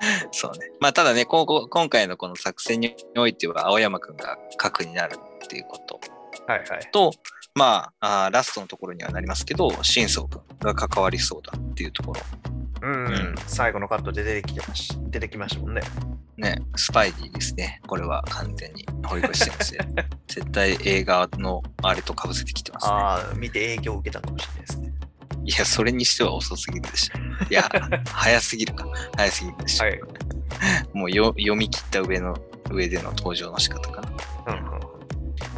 [0.32, 0.70] そうね。
[0.80, 1.46] まあ、ただね、今
[1.88, 6.00] 回のこの作戦においては、青山くんが核になるっていうこと
[6.46, 7.12] はいはい、と、
[7.54, 12.20] まああ、ラストのところにはなりますけど、新宗君が関わりそうだっていうところ。
[12.82, 15.82] うん、うん、最後のカットで出てきてまし出てきましたもんね。
[16.38, 17.80] ね、スパイディですね。
[17.86, 19.80] これは完全に保育してますね。
[20.26, 22.92] 絶対映画のあれと被せてきてますね。
[22.92, 24.92] ああ、見て影響を受けたかもしれないですね。
[25.44, 27.18] いや、それにしては遅すぎるでしょ。
[27.50, 27.68] いや、
[28.06, 28.86] 早すぎるか。
[29.16, 29.84] 早すぎるでしょ。
[29.84, 30.00] はい。
[30.94, 32.34] もうよ読み切った上の、
[32.70, 34.54] 上での登場の仕方かな。
[34.54, 34.99] うんうん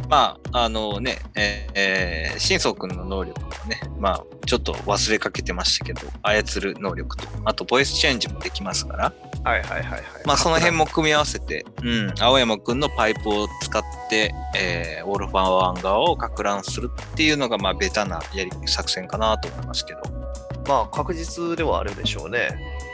[0.09, 9.13] まあ、あのね、えーえー、新宗君の能力もね、まあ、ちょっと忘れかけてましたけど、操る能力と、あと、ボイスチェンジもできますから、
[9.43, 10.01] はいはいはいはい。
[10.25, 20.23] まあ、その辺も組み合わせて、うん、青山君のパイプを使って、えー、オールファンワンガーをか乱するっていうのが、まあ、ベタなやり作戦かなと思いますけど。
[20.67, 22.49] まあ確実ではあるでしょうね。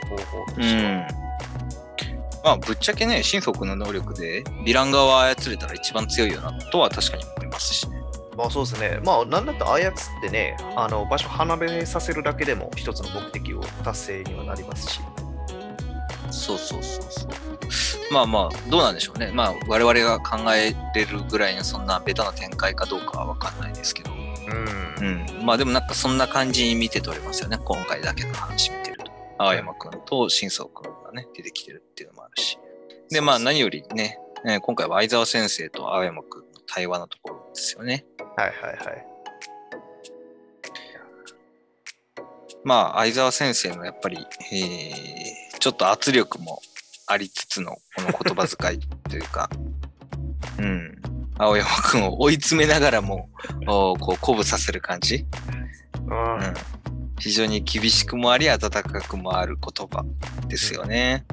[0.08, 0.90] 方法とうしては。
[0.90, 1.29] ん。
[2.42, 8.00] まあ、ぶっちゃけね、新宗君の能力で、ヴィラン側を操れたら一番強いよな、とは確かに思いますしね。
[8.36, 9.00] まあそうですね。
[9.04, 15.00] まあなんだったら操ってね、あの場所離れさせるだけでも一つの目的を達成にはなりますし。
[16.30, 17.30] そうそうそうそう。
[18.12, 19.30] まあまあ、どうなんでしょうね。
[19.34, 24.12] まあ、我々が考えれるぐらいのそんなベタな展開かどうかは分かんないですけど。
[24.12, 25.28] うん。
[25.38, 25.44] うん。
[25.44, 27.58] まあでもなんかそんな感じに見て取れますよね。
[27.62, 28.89] 今回だけの話見て。
[29.42, 32.58] 青山くんと新宗くんがね、出てきてるっていうのもあるし。
[33.10, 38.04] で、まあ何よりね、えー今回は相沢先生と青山くんの対話のところですよね。
[38.36, 39.06] はいはいはい。
[42.62, 44.18] まあ、相沢先生のやっぱり、
[44.52, 46.62] えーちょっと圧力も
[47.06, 49.50] ありつつのこの言葉遣いというか、
[50.58, 50.98] うん、
[51.36, 53.28] 青山くんを追い詰めながらも、
[53.68, 55.26] おこう鼓舞させる感じ、
[56.06, 56.34] うん。
[56.36, 56.54] うん、
[57.20, 60.04] 非常に厳しくもあり、温かくもある言葉
[60.48, 61.24] ですよね。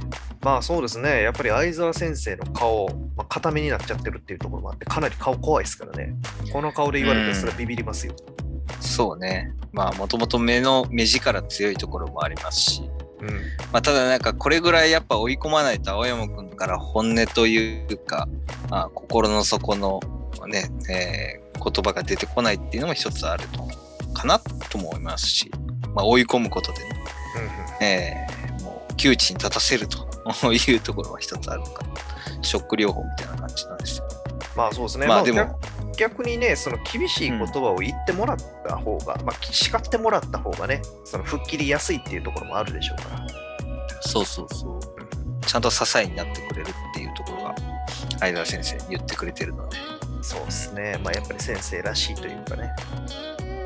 [0.42, 1.24] まあそうですね。
[1.24, 6.14] やっぱり相沢先生の顔、まあ、固めになっちゃってるっていうところもあって、かなり顔怖いですからね。
[6.52, 8.14] この顔で言われたらそれはビビりますよ。
[8.80, 9.54] そうね。
[9.72, 12.90] まあ、もともと目の目力強いところもありますし、
[13.22, 13.30] うん。
[13.72, 18.28] まあ、ただなんかこれぐらいやっぱ追い込まないと青山くんから本音というか、
[18.70, 20.00] まあ、心の底の
[20.48, 23.64] ね、えー言葉が出てこないっていうのも一つあると
[24.14, 25.52] かなとも思いますし、
[25.94, 27.04] まあ、追い込むことでね、
[27.82, 30.08] えーもう窮地に立たせると
[30.52, 31.94] いうところは一つあるのかな。
[32.42, 34.08] ショック療法みたいな感じなんですよ。
[34.56, 35.08] まあそうですね。
[35.08, 35.58] まあでも、逆
[35.98, 43.28] 逆にね、その厳しい言葉を言ってもらった方が、まあ叱ってもらった方がね、その吹っ切りやすいっていうところもあるでしょうから。
[44.02, 45.46] そうそうそう。
[45.46, 47.56] ちゃんと支えになってくれるっていうところが、
[48.20, 49.78] 相沢先生言ってくれてるので、
[50.22, 51.00] そうですね。
[51.04, 52.72] まあやっぱり先生らしいというかね、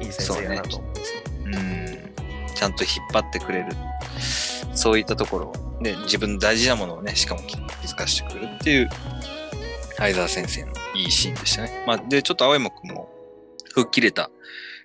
[0.02, 1.22] いい先生やなと思うんですよ。
[1.46, 1.81] うん、
[2.62, 3.70] ちゃんと引っ張ってくれる。
[4.76, 7.56] そういったところを、ね、自分の大事なものをね、しかも気
[7.88, 8.90] づかしてくれるっていう、
[9.98, 11.84] 相沢先生のいいシーンでしたね。
[11.88, 13.10] まあ、で、ちょっと青山くんも、
[13.74, 14.30] 吹っ切れた、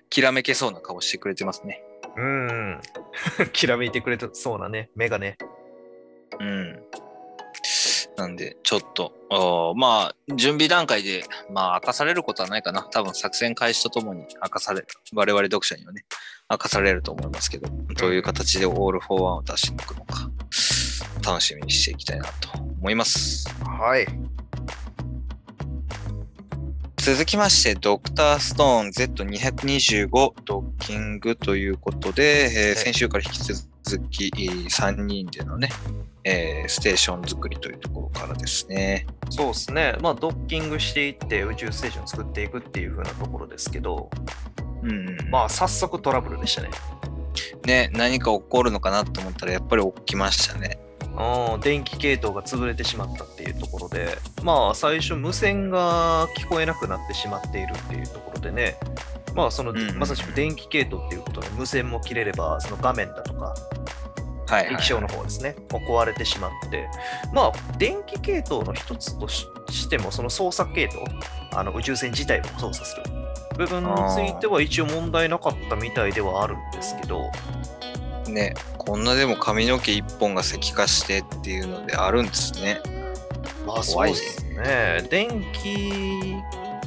[0.09, 1.83] きらめけそうな顔してくれてますね。
[2.15, 2.81] うん。
[3.53, 5.37] きらめいてくれたそうなね、目がね。
[6.39, 6.83] うん。
[8.17, 9.13] なんで、ちょっと、
[9.75, 12.81] まあ、準備段階で、まあ、明かされることはないかな。
[12.89, 14.87] 多分、作戦開始とともに明かされる。
[15.13, 16.05] 我々読者にはね、
[16.49, 20.29] 明かされると思いますけど、どういう形でオール・フォー・ワンを出し抜くのか、
[21.25, 23.49] 楽しみにしていきたいなと思います。
[23.65, 24.07] はい。
[26.95, 30.09] 続きまして、ドクターストーン Z225
[30.45, 35.69] ドッキングということで、えーはい先週から引き続き3人でのね、
[36.23, 39.05] えーステーション作りというところからですね。
[39.29, 39.97] そうですね。
[40.01, 44.09] まあドッキングしていって宇宙ステーションを作っていくっていう風なところですけど、
[44.83, 46.69] うんうん、まあ早速トラブルでしたね。
[47.65, 50.79] ね、何か起こるのかなと思ったらやっぱり起きましたね。
[51.17, 58.77] うん、電気系統が潰れてしまったっていうところで、まあ最初無線が聞こえなくなってしまっているっていうところでね、
[59.35, 63.55] まあその、まさしく電気系統っていうことで無線も切れれば、その画面だとか、
[64.47, 64.73] はい、はい。
[64.75, 66.87] 液晶の方ですね、壊れてしまって、
[67.33, 71.03] まあ電気系統の一つとししても、その操作系統、
[71.53, 73.03] あの宇宙船自体を操作する
[73.57, 77.31] 部分については一応問題なかったみたいではあるんですけど、
[78.29, 82.79] ね、こんなでも髪の毛一本が石化してっていうのであるんですね。
[83.65, 85.05] まあそうですね。
[85.09, 86.35] 電気、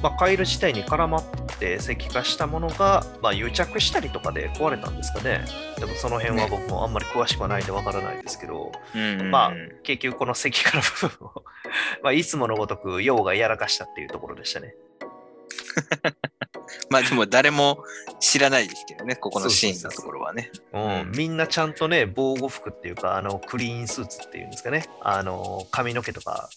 [0.03, 1.25] まあ、回路自体に絡まっ
[1.59, 5.45] て石化したものが、まあ、癒着したりとかで壊れたんですかね。
[5.79, 9.53] でもその辺はね僕もあんまり詳しくはないんでわからないですけど、うんうんうんまあ
[9.83, 11.45] 結局この石化の部分を
[12.03, 14.75] まあいつものごとく陽がやらかしたっていうところでしたね。
[16.91, 17.85] まあでも誰も
[18.21, 20.51] 知らないですけどね、ここのシーンのところはね。
[20.73, 26.49] うん、みんなちゃんとね、防護服っていうか、あのクリーンスーツっていうんですかね、あの髪の毛とか、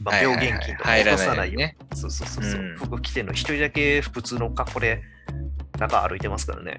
[0.00, 2.76] まあ、病原菌とか落とさないように入らないよそうそうそうそう、うん。
[2.76, 5.02] 服着てんの、一人だけ普通の格好で
[5.78, 6.78] 中歩いてますからね。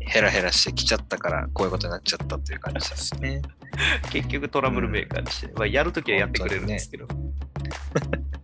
[0.00, 3.40] ヘラヘラしてきちゃったから、こういうことになっちゃったっていう感じですね。
[4.10, 7.08] 結局トラブルメーカーにして、まあ、やるときはやってくれるんですけど。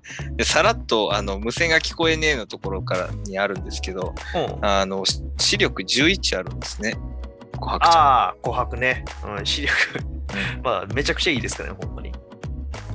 [0.36, 6.94] でさらっとあの無線が聞こえねえのところからにあるんですけど、うんあのし視力11あるんですね。
[7.60, 9.04] 琥珀ああ、琥珀ね。
[9.24, 9.74] うん、視力。
[10.62, 12.10] まあ、めちゃくちゃいいですからね、ほんまに。
[12.10, 12.12] ん。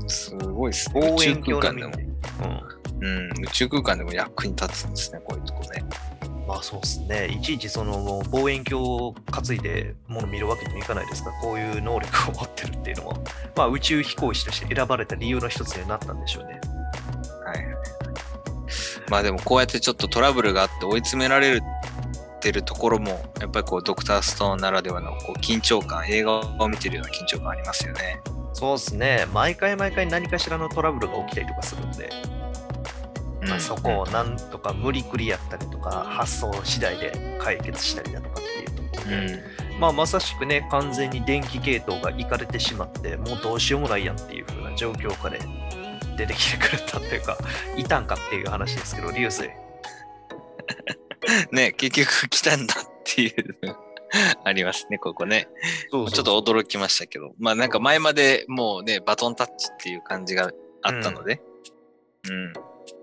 [0.08, 1.00] すごいですね。
[1.00, 2.04] 宇宙望遠鏡空間でもで。。
[2.04, 2.76] うん。
[2.98, 5.84] うん、宇宙空間でも役に立つんですね、こういうとこね。
[6.48, 7.28] まあそうですね。
[7.28, 13.18] いちいちその望遠鏡を担いでもの見るわけにもいかないですから、こういう能力を持ってるっていうのは、
[13.56, 16.62] まあ宇宙飛行士として選ばれた理由の一つになったんでしょうね。
[17.56, 17.76] はいはい。
[19.10, 21.62] まあでもこうやってちょっとトラブルがあって追い詰められる
[22.46, 28.22] てるところも、やっぱりこうドクターストーンならではのこう緊張感、映画を見てるような緊張感ありますよね。
[28.54, 29.26] そうですね。
[29.34, 32.10] 毎回毎回何かしらのトラブルが起きたりとかするんで、
[33.48, 39.34] まあ、そこをなんとか無理くりやったりとか、発想次第で解決したりだとかっていうところで、
[39.74, 39.80] うん。
[39.80, 45.40] まあまさしくね、完全に電気系統がいかれてしまって、もうどうしようもないやんっていう風な状況下で
[46.16, 47.38] 出てきてくれたっていうか、
[47.78, 49.50] いたんかっていう話ですけど、流星。
[51.52, 53.58] ね、結局来たんだっていう
[54.44, 55.48] ありますね、ここね。
[55.92, 60.52] そうちょっと驚きましたけど、まあなんか前までもうね、バトンタッチっていう感じが
[60.84, 61.42] あったので、
[62.30, 62.54] うん。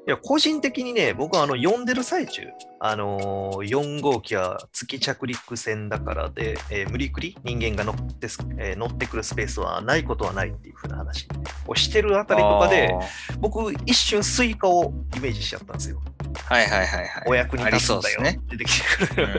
[0.04, 2.42] いや、個人的にね、僕はあの、読んでる最中、
[2.80, 11.28] あのー4号機は月着陸船だからで、えー無理くり人間が乗ってす、えー乗ってくるスペースはないことはないっていう風な話
[11.68, 12.92] をしてるあたりとかで、
[13.38, 16.02] 僕、一瞬スイカをイメージしちゃったんですよ。
[16.46, 17.24] はいはいはいはい。
[17.28, 18.22] お役に立つんだよ。
[18.22, 19.24] ね出てきてくる。
[19.24, 19.30] うん、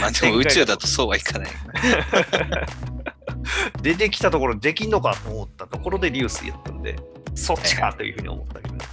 [0.00, 1.48] まあでも宇宙だとそうはいかない。
[3.82, 6.94] 出てきたところできんのかと思ったところでリュースやったんで、
[7.34, 8.84] そっちかというふうに思ったけどね。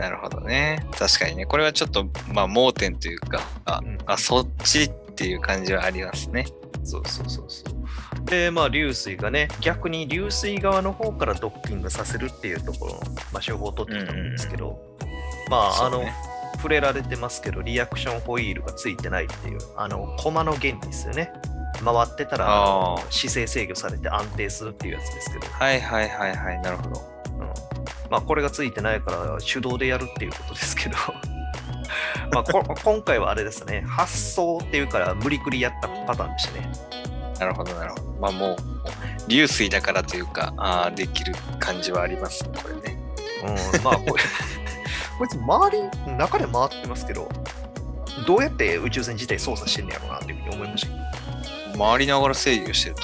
[0.00, 0.86] なるほどね。
[0.98, 1.44] 確かにね。
[1.44, 6.46] これはちょっと、まあ盲点というか、あ、うんあそっちっていう感じはありますね。
[6.84, 8.24] そうそうそうそう。
[8.24, 13.00] で、まあ、流水がね、逆に流水側の方からドッキングさせるっていうところの、
[13.32, 14.80] まあ、手法を取ってきたんですけど、
[15.50, 16.02] まあ、あの、
[16.56, 21.30] 触れられてますけど、リアクションホイールがついてないっていう、あの、コマの原理ですよね。
[21.84, 26.60] 回ってたら姿勢制御されて安定するっていうやつですけど、はいはいはいはい。
[26.60, 27.00] なるほど。
[27.38, 27.69] うん、
[28.10, 30.96] まあこれがついてないから手動でやるっていうことですけど、
[32.32, 36.72] まあこ今回はあれですね、発想っていうから無理くりやったパターンでしたね。
[37.38, 38.02] なるほどなるほど。
[38.20, 38.56] まあもう、
[39.28, 42.98] 流水だからというか、あーできる感じはありますね、これね。
[43.74, 44.22] うん、まあこれ、
[45.18, 47.28] こいつ周り、中で回ってますけど、
[48.26, 51.78] どうやって宇宙船自体操作してんねやろうなっていうふうに思いました。
[51.78, 53.02] 回りながら制御してると、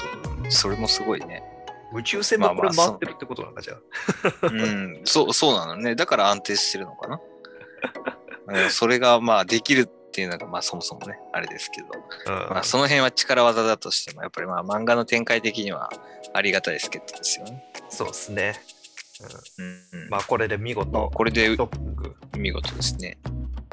[0.51, 1.43] それもすごいね。
[1.93, 4.47] 宇宙船もこれ回ってるってことなんかじゃあ。
[4.47, 5.95] うん、そう、そうなのね。
[5.95, 7.21] だから安定してるのかな。
[8.63, 11.87] うんそれがまあできるっていうのがまあそもそもね、あれですけど。
[12.27, 15.89] うんまあその辺は力技だとしても、やっぱりまあ漫画の展開的には
[16.33, 17.63] ありがたい助っ人ですよね。
[17.89, 18.61] そうですね。
[19.59, 20.09] うん、うん。
[20.09, 21.49] まあこれで見まあ事、これで
[22.37, 23.17] 見事ですね。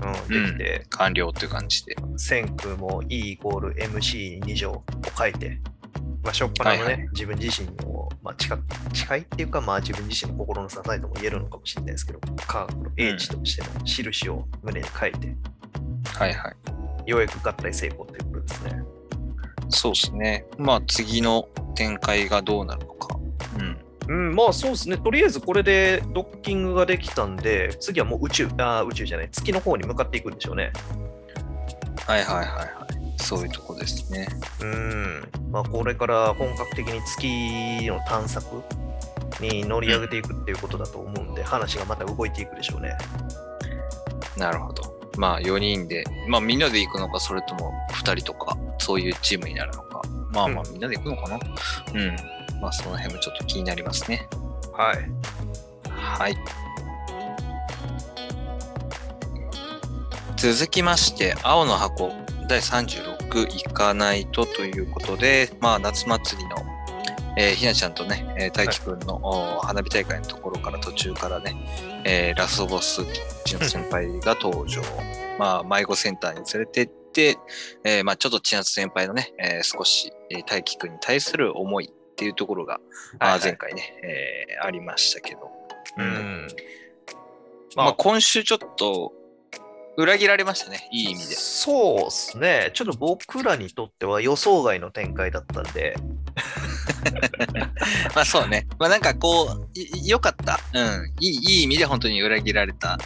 [0.02, 1.96] うん、できて、完了っていう感じで。
[2.16, 4.84] 線空も E イコール MC2 乗を
[5.16, 5.60] 書いて、
[6.24, 8.58] まあ、しょっぱなのね、はいはい自分自身の、まあ、近
[8.92, 15.36] 近いっていうか、まあ、自分自身の心の支えとも言えるのかもしれないですけど、科学の英知としての印を胸に書いて、
[16.14, 16.56] はいはい。
[17.06, 18.82] ようやく合体成功ということですね。
[19.68, 20.46] そうですね。
[20.58, 23.18] まあ次の展開がどうなるのか。
[24.08, 24.26] うん。
[24.28, 24.96] うん、まあそうですね。
[24.96, 30.72] とりあえずこれでドッキングができたんで、次はもう宇宙、あー宇宙じゃない、月の方に向かっていくんでしょうね。
[32.06, 33.03] はいはいはいはい。
[33.16, 34.28] そういうとこですね。
[34.60, 35.22] うん。
[35.50, 38.62] まあこれから本格的に月の探索
[39.40, 42.96] に乗り上げていくっていうことだと思うんで、話がまた動いていくでしょうね。
[44.36, 44.82] なるほど。
[45.16, 50.02] まあ4人で、まあみんなで行くのか、それとも2人とか、そういうチームになるのか。
[50.32, 51.36] まあまあうみんなで行くのかな。
[51.36, 51.38] う
[51.96, 52.16] ん。
[52.60, 54.28] まあその辺もちょっと気になりますね。
[54.72, 55.10] はい。
[55.88, 56.36] はい。
[60.36, 62.12] 続きまして、青の箱
[62.48, 66.56] 第36行かないとということで、まあ夏祭りの、
[67.36, 71.54] えーひなちゃんとね、えー大輝くんの、お花火大会のところから途中からね、
[72.04, 73.02] えーラストボス、
[73.44, 74.82] 千夏先輩が登場。
[75.38, 77.38] まあ迷子センターに連れてって、
[77.84, 82.78] えーまあちょっと千夏先輩のね、えー少し、えー大輝くんに対する思いっていうところが、
[83.18, 85.50] まあ、はいはい前回ね、えーありましたけど。
[85.96, 86.46] うん。
[87.76, 89.12] まあ、今週ちょっと
[89.96, 91.34] 裏切られましたね、いい意味で。
[91.36, 92.70] そうですね。
[92.74, 95.94] ちょっと僕らにとっては予想外の展開だったんで、
[98.14, 98.66] まあそうね。
[98.78, 100.58] まあなんかこう、い良かった？
[100.72, 101.12] うん。
[101.20, 102.98] いいいい意味で本当に裏切られた。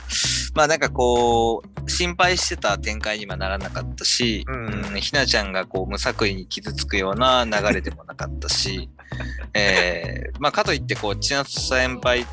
[0.55, 8.89] まあなんかこう、心配してた展開にはならなかったし、うんうんひなちゃんがこう無作為に傷つくような流れでもなかったし、
[9.55, 12.25] えーまあかといってこう、千夏先輩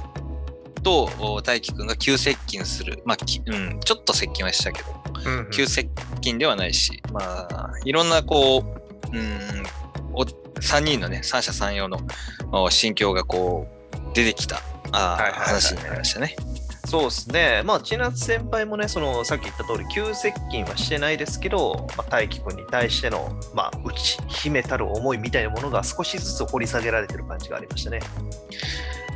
[0.86, 3.01] とお大輝くんが急接近する。
[3.05, 4.89] まあ、きうん、ちょっと接近はしたけど、
[5.25, 5.89] うんうん急接
[6.21, 8.63] 近ではないし、まあ、いろんなこ
[9.11, 9.63] う、うん、
[10.13, 11.99] お3人のね、三者三様の
[12.51, 14.61] お心境がこう、出てきた
[14.91, 16.36] あ話になりましたね。
[16.86, 17.63] そうですね。
[17.65, 27.99] まあ、千夏先輩もね、そのさっき言った通り、急接近はしてないですけど、まあ、大輝くんに対しての、まあ、内秘めたる思いみたいなものが少しずつ掘り下げられてる感じがありましたね。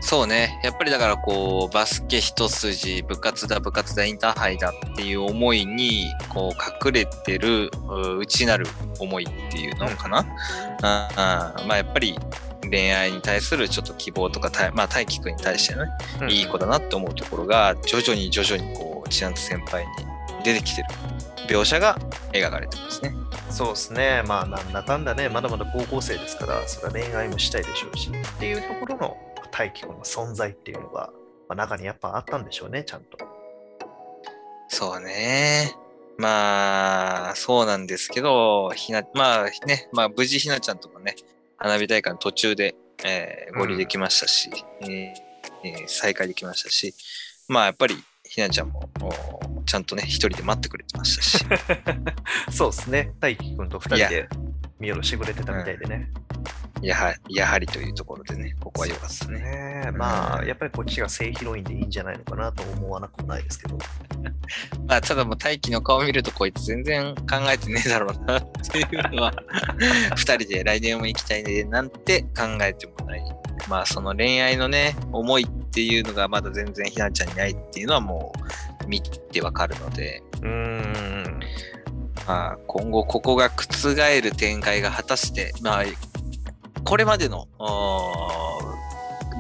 [0.01, 0.59] そうね。
[0.63, 8.65] やっぱりだからこう、バスケ一筋、部活だ、部活だ、インターハイだっていう思いに、こう、隠れてるう内なる
[8.99, 10.25] 思いっていうのかな。
[10.81, 11.09] あ
[11.57, 12.17] あまあやっぱり
[12.61, 15.81] 恋愛に対するちょっと希望とか、たまあ大輝くんに対してね、
[16.21, 19.89] うんいい子だなって思うところが、徐々に徐々にこう、千夏先輩に
[20.43, 20.87] 出てきてる
[21.47, 21.97] 描写が
[22.31, 23.13] 描かれてますね。
[23.49, 24.23] そうですね。
[24.25, 29.17] まあ、なんだかんだね、まだまだ高校生ですから、それは恋愛もしたいでしょうし、っていうところの
[29.51, 31.11] 大輝くんの存在っていうのが、
[31.47, 33.17] まあ、中にやっぱあったんでしょうね、ちゃんと。
[34.67, 35.73] そうね。
[36.17, 41.15] まあ、そうなんですけど、ひな、まあね、まあ無事ひなちゃんとかね、
[41.57, 42.75] 花火大会の途中で、
[43.05, 44.49] えー合流できましたし、
[44.81, 44.87] えー
[45.63, 46.93] えー再会できましたし、
[47.47, 47.95] まあやっぱり
[48.25, 51.45] ひなちゃんもおちゃんとね、一人で待ってくれてましたし、
[52.51, 53.13] そうですね。
[53.21, 54.29] 大輝くんと二人で
[54.79, 56.09] 見下ろしてくれてたみたいでね。
[56.81, 59.39] やはやはりというところでね、ここは良かったね。
[59.39, 63.77] ねえまあ、やっぱりこっちが正ヒロインでいいんじゃないのかなと思わなくもないですけど。
[64.87, 69.33] まあ、ただもう大輝の顔見るとこいつ全然考えてねえだろうなっていうのは
[70.15, 73.21] 二人で来年も行きたいねなんて考えてもない
[73.67, 78.33] まあその恋愛のね思いっていうのがまだ全然ひなちゃんにないっていうのはも
[78.83, 81.39] う見てわかるので、うーん。
[82.29, 85.83] まあ、今後ここが覆る展開が果たしてまあ
[86.83, 87.47] これまでの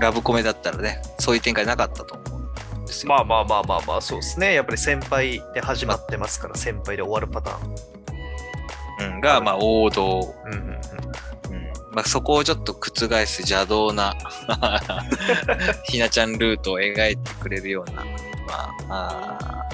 [0.01, 2.37] ラブコメだったらねそういう展開なかったと思
[2.77, 3.09] うんですよ。
[3.09, 4.55] まあまあまあまあまあ、そうですね。
[4.55, 9.11] やっぱり先輩で始まってますから、先輩で終わるパターン。
[9.13, 10.69] うん、がまあ王道うんうんうん。
[10.69, 10.79] うん
[11.91, 12.89] まあ、そこをちょっと覆
[13.27, 14.15] す邪道な
[15.85, 18.03] ひなちゃんルートを描いてくれるような、
[18.47, 19.65] まあ、あ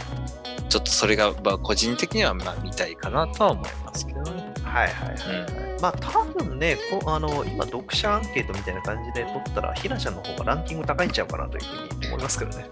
[0.41, 4.31] ーちょっとそれが、まあ、個人的にはまあ見たいかなとは思いますけどね。
[4.63, 5.81] はいはいはい。
[5.81, 12.69] まあ多分ねこあの、今、読者アンケートみたいな感じで取ったら、ひなちゃんの方がランキング高いんちゃうかなというふうに思いますけどね。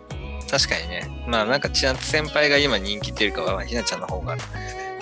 [0.49, 1.25] 確かにね。
[1.27, 4.35] まあなんか千夏先輩が今人気っていうかは、まあひなちゃんの方が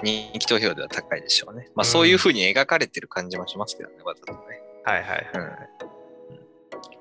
[0.04, 1.70] 人気投票では高いでしょうね。
[1.76, 4.40] まあそういう風に描かれてる感じもしますけどね、わざとね。
[4.84, 5.30] はいはいはい。
[5.34, 5.40] う
[5.88, 5.92] ん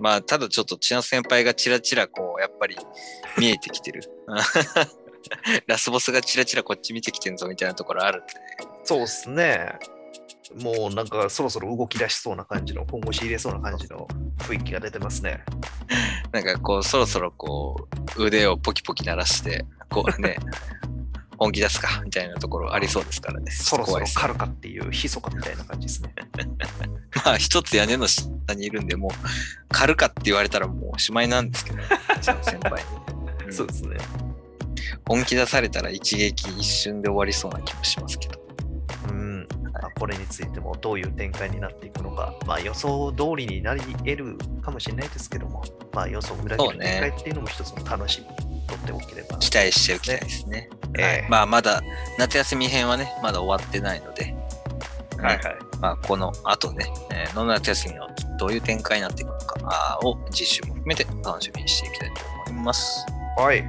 [0.00, 2.76] まあ、ただちょっと千夏先輩がチラチラこう、やっぱり
[3.38, 4.02] 見えてきてる。
[5.66, 8.40] ラスボスがチラチラこっち見てきてんぞみたいなところあるんでね。
[8.84, 9.78] そうですね。
[10.60, 14.08] もうなんかそろそろ動き出しそうな感じの、本腰入れそうな感じの
[14.38, 15.44] 雰囲気が出てますね。
[16.32, 20.38] なんかこう、そろそろこう、腕をポキポキ鳴らして、こうね、
[21.38, 23.50] 本気出すかみたいなところありそうですからね。
[23.52, 26.14] そろそろ狩るかっていう、ひそかみたいな感じですね。
[27.24, 29.10] まあ、一つ屋根の下にいるんで、もう、
[29.68, 31.78] 狩るかって言われたらもうおしまいなんですけど、
[32.20, 33.14] 先輩に。
[33.14, 33.20] うん
[33.52, 33.96] そうですね。
[35.06, 38.40] 本気出されたら一撃一瞬で終わりそうな気もしますけど。
[39.08, 39.46] うん。
[39.72, 45.62] まあこれについてもどういう展開になっていくのか、まあ予想通りになり得るかもしれないですけども、
[45.92, 49.38] まあ予想裏切る展開っていうのも一つの楽しみにとっておければ。
[49.38, 50.68] 期待しておきたいですね。
[50.98, 51.82] ええはいまあ、まだ、
[52.18, 54.34] 夏休み編はね、まだ終わってないので、
[55.18, 55.58] はいはい。
[55.80, 63.06] まあ、この後ね、えー、の夏休みのどういう展開になっていくのかを実習も含めて楽しみにしていきたいと思います。
[63.36, 63.66] はい。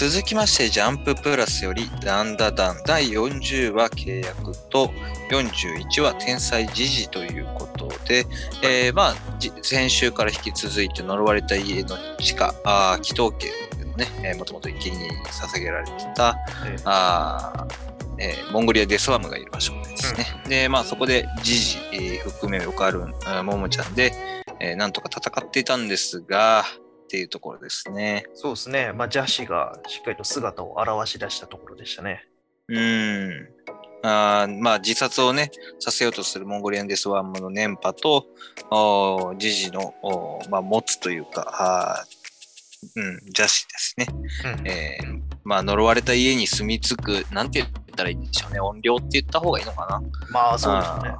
[0.00, 2.76] 続きまして、ジャンププラスより、ダンダダン。
[2.86, 4.90] 第40話契約と
[5.30, 8.24] 41話天才時事ということで、
[8.62, 13.50] えーまあ、じ先週から引き続いて呪われた家の地下、あー祈祷家
[13.84, 16.34] のね、えーもともと生贄に捧げられてた、
[16.64, 20.24] えーあーえーモンゴリア・デスワームがいる場所ですね。
[20.48, 24.14] で、まあそこでジジ、えー含めオカルン、あーモモちゃんで、
[24.60, 26.64] えーなんとか戦っていたんですが、
[27.10, 28.24] っていうところですね。
[28.34, 28.92] そうですね。
[28.92, 32.28] まあ、ジャシがしっかりと姿を現し出したところでしたね。
[32.68, 33.48] うーん。
[34.02, 35.50] あーまあ自殺をね、
[35.80, 38.28] させようとするモンゴリアン・デスワームの電波と、
[39.38, 39.92] ジジの、
[40.50, 42.06] まあ、持つというか、
[42.94, 44.06] うん、邪視ですね。
[44.58, 48.60] うんえーまあ呪われた家に住み着く、なんて言ったらいいんでしょうね。
[48.60, 50.00] 怨霊って言った方がいいのかな。
[50.30, 51.16] まあ、そうですね。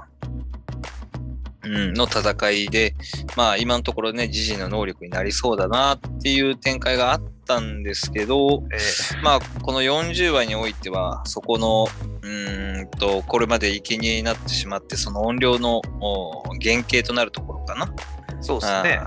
[1.70, 2.96] うん、の戦いで、
[3.36, 8.78] まあ今のところね、ジジの能力になりそうだなっていう展開があったんですけど、え
[9.22, 11.86] まあこの40話においては、そこの、
[12.22, 17.86] うーんと、これまで生贄になってしまって、その音量のお原型となるところかな。
[17.86, 19.00] ーそうですね。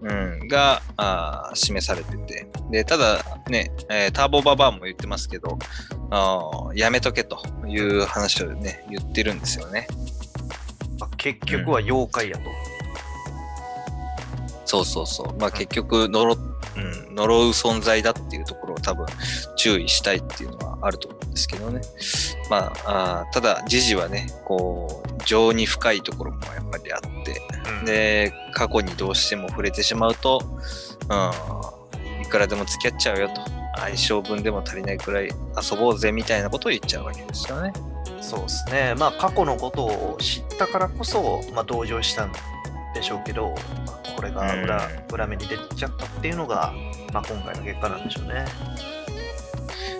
[0.00, 0.06] う
[0.44, 2.46] ん、があー示されてて。
[2.70, 5.58] で、ただね、えーターボババアも言ってますけど、
[6.10, 9.88] あーやめとけという話をね、言ってるんですよね。
[10.98, 12.44] まあ結局は妖怪やと。
[14.64, 15.40] そうそうそう。
[15.40, 19.06] まあ結局呪、うん、呪う存在だっていうところを多分
[19.56, 21.80] 注意したいっていうのはあると思うんですけどね。
[22.50, 27.42] まあ、あーただ、時事はね、こう、情に深いところもやっぱりあって、
[27.80, 30.40] うんで、過去にどうしても触れてしまうと、
[31.08, 33.40] うん、いくらでも付き合っちゃうよと。
[33.78, 37.72] 相性分でも足りないくらい遊ぼうぜみたいなことを言っちゃうわけですよね。
[38.20, 38.94] そうですね。
[38.96, 42.32] まあ過去のことを知ったからこそ、まあ、同情したん
[42.94, 43.54] でしょうけど、
[43.86, 46.72] まあ、これが裏,、うん裏目に出ちゃったっていうのが、
[47.12, 48.44] まあ、今回の結果なんでしょうね。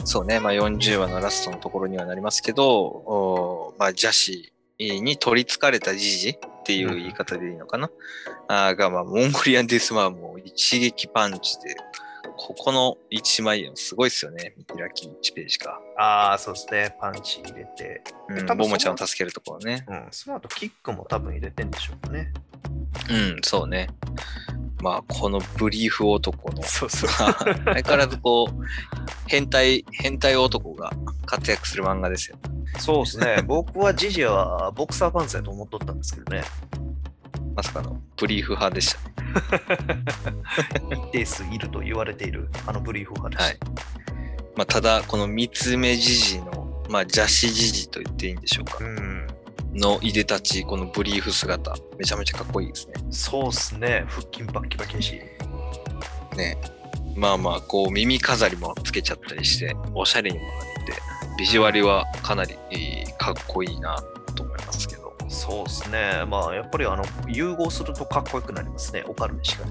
[0.05, 7.91] そうね、まあ、40話のラストのところにはなりますけど、まあ、邪視に取りつかれた時事っていう言い方でいいのかな、
[8.49, 11.77] あーが、まあ、モンゴリアンデスマーも一撃パンチで、
[12.39, 14.55] ここの1枚すごいですよね。
[14.57, 15.81] 見開き1ページか。
[15.99, 16.97] ああ、そうですね。
[17.01, 18.03] パンチ入れて。
[18.29, 19.85] うん、多分ボモちゃんを助けるところね。
[19.89, 22.33] うん、その後キックも多分入れてんでしょうね。
[23.11, 23.89] うん、そうね。
[24.81, 27.11] まあ、このブリーフ男の、そうそう。
[27.19, 28.65] ま あ相変わらずこう、
[29.27, 30.93] 変態、変態男が
[31.27, 32.39] 活躍する漫画ですよ。
[32.79, 33.43] そうですね。
[33.47, 36.45] 僕はジジはボクサーパンツやと思っとったんですけどね。
[37.57, 39.18] まさかのブリーフ派でしたね。
[40.91, 43.67] 一定数いると言われているあのブリーフ派でした。
[44.57, 48.79] まあ、ただ、この三つ目じじの、まあ、邪視じじと言っていいんでしょうか。
[48.81, 49.27] うん。
[49.75, 52.95] のいでたち、このブリーフ姿、めちゃめちゃかっこいいですね。
[53.11, 54.05] そうっすね。
[54.09, 55.21] 腹筋バッキバキやし。
[56.37, 56.59] ね。
[57.15, 60.53] まあまあ、こう、耳飾りもつけちゃったりして、おしゃれにもなっ
[60.87, 60.93] て、
[61.39, 64.18] ビジュアルはかなり、えーかっこいいなと思いますけど。
[65.49, 66.25] そうっすね。
[66.29, 69.03] まあ、やっぱりあの、融合するとかっこよくなりますね。
[69.07, 69.65] オカルメシが。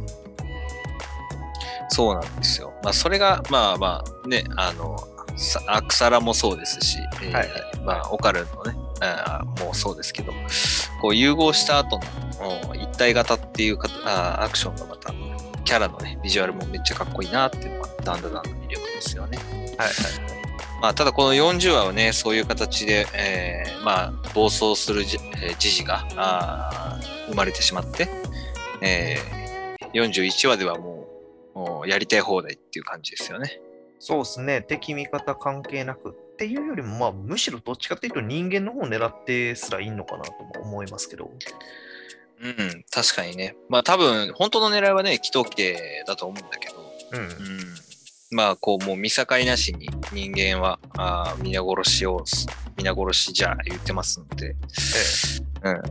[1.89, 2.73] そうなんですよ。
[2.84, 4.97] まあ、それが、まあまあ、ね、あの、
[5.38, 7.49] さアクサラもそうですし、えーはい
[7.86, 10.34] まあ、オカルのね、あーもうそうですけど、
[10.99, 15.13] こう融合した後のお一体型っていうかあーアクションがまた、
[15.63, 19.38] キャラのね、ビジュアルもめっちゃかっこいいなっていうのが、ダンダダンの魅力ですよね。
[19.78, 20.36] はいはい。
[20.82, 28.07] まあ、ただこの40話はね、そういう形で、えーまあ、暴走するじ、えー時事があー生まれてしまって、
[28.82, 29.38] えー
[29.93, 31.07] 41話ではも
[31.55, 33.59] うもうやりたい放題っていう感じですよね。
[33.99, 34.61] そうですね。
[34.61, 41.32] 敵味方関係なくっていうよりも、まあ、むしろどっちかっていうと人間の方を狙ってすらいいのかなとも思いますけど。
[42.39, 43.55] うん、確かにね。
[43.69, 46.75] まあ多分、本当の狙いはね、祈祷系だと思うんだけど、
[47.13, 47.21] うん。
[47.21, 47.28] うん。
[48.32, 52.23] まあこう、もう見境なしに人間は、あー皆殺しを、
[52.78, 54.55] 皆殺しじゃあ言ってますので、
[55.63, 55.82] えうん。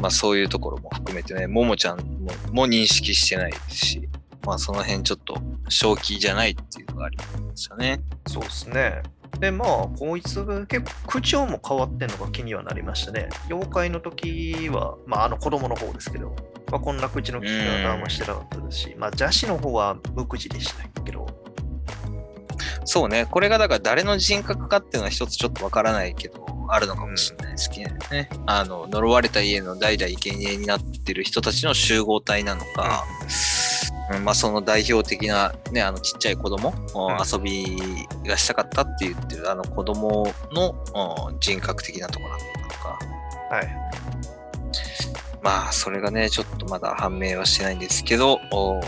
[0.00, 4.08] まあそういうところも含めてね、ももちゃんもも認識してないですし、
[4.44, 5.36] まあその辺ちょっと
[5.68, 7.24] 正気じゃないっていうのがありま
[7.54, 8.00] すよね。
[8.26, 9.02] え、そうですね。
[9.40, 9.68] で、まあ、
[9.98, 13.28] こいつが結構口調も変わってんのが気にはなりましたね。
[13.48, 16.34] 妖怪の時は、まあ、あの子供の方ですけど、
[16.70, 21.26] まあ、こんな口の利き方はしてなかったですし、まあ、邪視の方は無口でしたけど、
[22.86, 28.28] そうね、これがだから誰の人格かっていうのは一つちょっとわからないけど、あるのかもしれないですけどね。
[28.46, 33.04] あの、呪われた家の代々生贄になってる人たちの集合体なのか、
[34.12, 36.74] うんまあその代表的なね、あのちっちゃい子供、ん
[37.20, 37.76] 遊び
[38.24, 40.76] がしたかったって言ってるあの子供の
[41.28, 42.98] うん人格的なところなのか。
[43.50, 43.68] はい。
[45.42, 48.80] まあそれがね、ちょっとまだ判明はしてないんですけど、お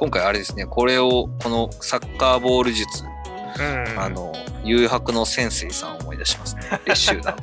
[0.00, 4.32] 今回あれですね、これを、このサッカーボール術、うんあの、
[4.64, 6.62] 誘白の潜水さんを思い出しますね。
[6.86, 7.36] 列集団。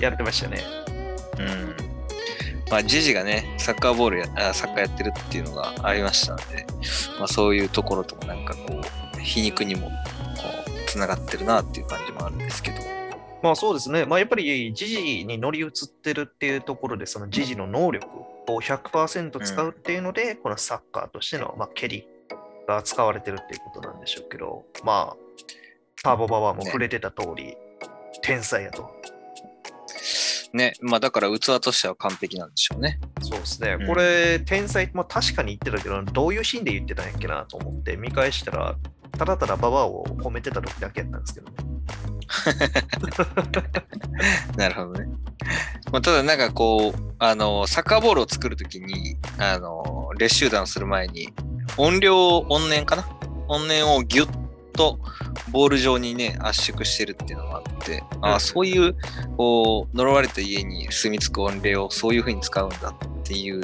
[0.00, 0.62] やってましたね。
[1.40, 1.76] うん。
[2.70, 6.66] まあ、ジジがね、サッカーボールや、あサッカーやってるっていうのがありましたので、
[7.18, 8.80] まあ、そういうところともなんかこ
[9.16, 9.92] う、皮肉にも、こ
[10.68, 12.99] う、つながってるなっていう感じもあるんですけど。
[13.42, 14.04] まあそうですね。
[14.04, 18.06] まあやっぱり時事に乗り移ってるっていうところで、その時事の能力
[18.48, 22.06] を100%使うっていうので、このサッカーとしての、まあ、蹴り
[22.66, 25.16] が使われてるっていうことなんでしょうけど、まあ、
[26.02, 27.56] ターボババアも触れてた通り、
[28.22, 28.90] 天才やと。
[30.52, 32.98] ね、まあだから器としては完璧なんでしょうね。
[33.22, 33.84] そうですねう。
[33.84, 38.76] んこれ、天才、まあ確かに言ってたけど、どういうシーンで言ってたんやっけなと思って見返したら、
[39.16, 41.56] ただただババアを褒めてた時だけやったんですけどね。
[44.56, 45.08] なるほどね。
[45.92, 51.32] まあ、ただなんかこう、あの、サッカーボールを作るときに、あの、列集団する前に、
[51.76, 53.08] 音量、音念かな？
[53.48, 54.30] 音念をギュッ
[54.72, 54.98] と
[55.50, 58.96] ボール上にね、圧縮してるっていうのがあって、あうんあ、そういう、
[59.36, 63.62] こう、呪われた家に住み着く音量をそういう風に使うんだっていう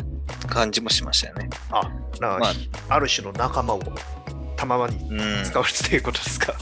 [0.49, 1.49] 感じもしましたよね。
[1.71, 1.83] あ、
[2.21, 2.53] なんか、まあ
[2.89, 3.81] あ、る種の仲間を
[4.57, 6.55] たままにうん使うっていうことですか？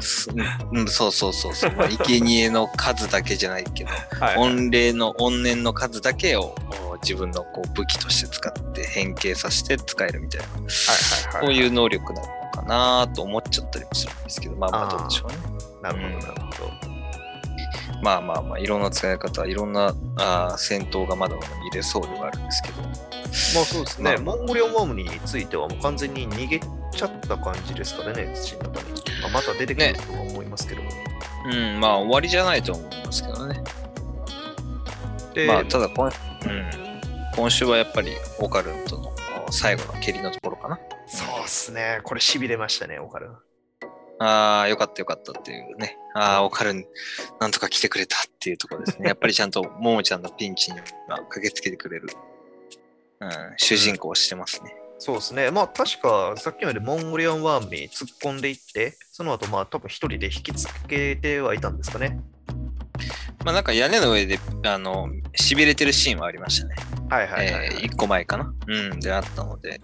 [0.00, 0.32] そ
[0.72, 1.72] うん、そうそうそうそう。
[1.78, 3.90] まあ、生贄の数だけじゃないけど、
[4.20, 6.54] はい御礼の怨念の数だけを
[6.90, 11.56] お自分のこう武器として使って変形させて使えるみたいな、はいはいそうはい。
[11.56, 15.36] いう能力なのかなと思っちゃったりもするんですけど、まあまあどうでしょうね。
[15.82, 16.91] なるほど、なるほど。
[18.02, 22.94] まあまあまあ、いろんな使い方、いろんなあー戦闘がまだまだ見れそうではあるんですけど、まあ
[23.64, 29.02] そうですね、まあモンゴリオンワームについてはもう完全に逃げちゃった感じですからね、土の中に。
[29.22, 30.90] まあ、また出てくるとは思いますけども。
[31.46, 33.62] うん、まあ終わりじゃないと思いますけどね。
[35.34, 36.12] で、まあただ今、うん、
[37.36, 39.14] 今週はやっぱりオカルンとの
[39.48, 40.78] お最後の蹴りのところかな。
[41.06, 43.36] そうっすね、これしびれましたね、オカルン。
[44.22, 45.98] ああ、よかったよかったっていうね。
[46.14, 46.86] ああ、オカルン、
[47.40, 49.08] なんとか来てくれたっていうところですね。
[49.08, 52.08] やっぱりちゃんとももちゃんのピンチにまあ駆けつけてくれる、
[53.20, 54.76] うん、主人公をしてますね。
[54.98, 62.20] そうですね、まあ確かさっきまでモンゴリアンワームに突っ込んでいって、その後まあ多分一人で引きつけてはいたんですかね。
[63.44, 66.76] まあなんか屋根の上で、あの、痺れてるシーンはありましたね。
[67.12, 68.54] はいはいはい、えー、1個前かな？
[68.66, 69.78] うん、であったので、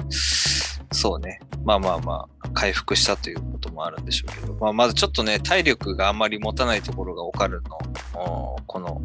[0.93, 1.41] そうね。
[1.65, 7.79] まあまあまあ、回復したということもあるんでしょうけど、まあ、まずちょっとね、体力があんまり持たないところがオカルの、
[8.15, 9.03] おこの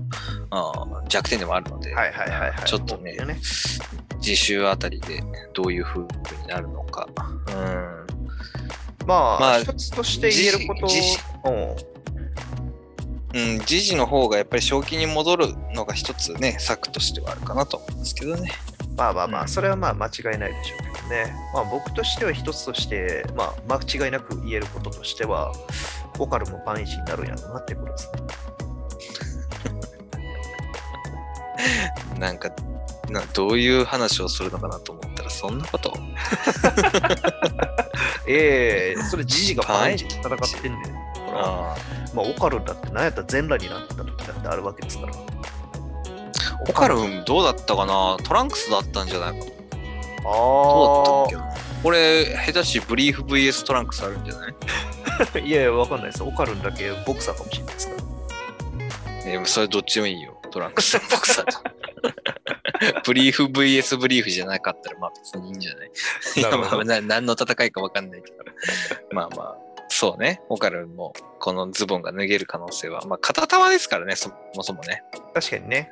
[1.09, 2.63] 弱点でもあるので、はいはいはいはい。
[2.65, 3.37] ちょっとねね
[4.17, 5.21] 自習あたりで
[5.53, 6.07] どういう風に
[6.47, 7.07] なるのか。
[7.47, 9.05] うん。
[9.05, 11.75] まあ、まあ一つとして言えること自自を、
[13.33, 18.51] うん、時事の方がやっぱり正気に戻るのが一つね、策としてはあるかなと思うんですけどね。
[18.95, 21.33] まあまあまあ、うんそれはまあ間違いないでしょうけどね。
[21.53, 25.51] まあ僕としては一つとして、まあ間違いなく言えることとしては、
[26.19, 28.21] オカルもパンイチになるんやろうなってことですね。
[32.19, 32.51] なんか、
[33.09, 35.91] などういう話をするのかなと思ったら、そんなこと
[38.27, 41.02] ええそれジジがパンイチで戦ってんねん。
[41.33, 41.75] ほらあ
[42.13, 45.13] まあオカルだって何やったら全裸になった時だってあるわけですから。
[46.69, 48.17] オカルンどうだったかな？
[48.23, 49.39] トランクスだったんじゃない？
[49.39, 49.51] かな
[50.25, 51.63] あどうだったっけな？
[51.83, 54.55] これ、下手しブリーフ VS トランクスあるんじゃない？
[55.33, 56.23] け いやいや、わかんないです。
[56.23, 58.03] オカルンだけボクサーかもしれないですから。
[59.25, 60.39] えーそれどっちもいいよ。
[60.51, 61.51] トランクスとボクサーと。
[63.05, 65.91] ブリーフ VS ブリーフじゃなかったら、まあ別にいいんじゃない？
[66.37, 68.37] いや まあな何の戦いかわかんないけど。
[69.11, 69.57] まあまあ、
[70.03, 70.41] そうね。
[70.49, 75.01] オカルンもこのズボンが脱げる可能性は、まあ片玉ですからね、そもそもね。
[75.33, 75.89] 確かにね。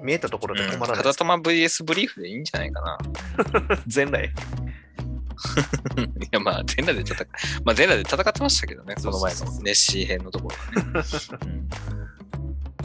[0.00, 1.18] 見えたところで止まらないです。
[1.18, 2.98] 片玉 VS ブリーフでいいんじゃないかな。
[3.86, 4.32] 全裸へ い
[6.32, 7.28] やまあ全裸で戦っ、
[7.64, 11.02] まあ全裸で戦ってましたけどね、この前そうそうそうのネッシー編のところはね。
[11.42, 11.46] う
[12.02, 12.05] ん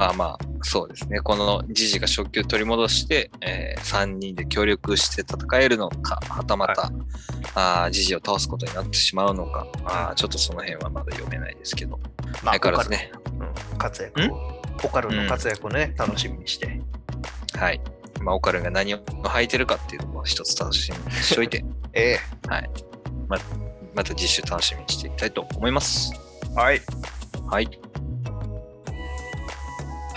[0.01, 1.19] まあまあ、そうですね。
[1.19, 6.91] このジジが初級取り戻して、え3人で協力して戦えるのか、はたまた、
[7.53, 11.99] あージジを倒すことになってしまうのか、あーちょっとその辺はまだ読めないですけど、
[12.43, 13.11] まあ相変わらずね。
[13.39, 14.61] うん活躍を。
[14.83, 16.81] オカルンの活躍をね、楽しみにして。
[17.55, 17.79] はい。
[18.23, 22.17] まあ、オカルンが何を履いてるかっていうのも一つ楽しみにしといて、 え
[23.93, 26.11] また実習楽しみにしていきたいと思います。
[26.53, 26.81] えはい。
[27.51, 27.79] はい。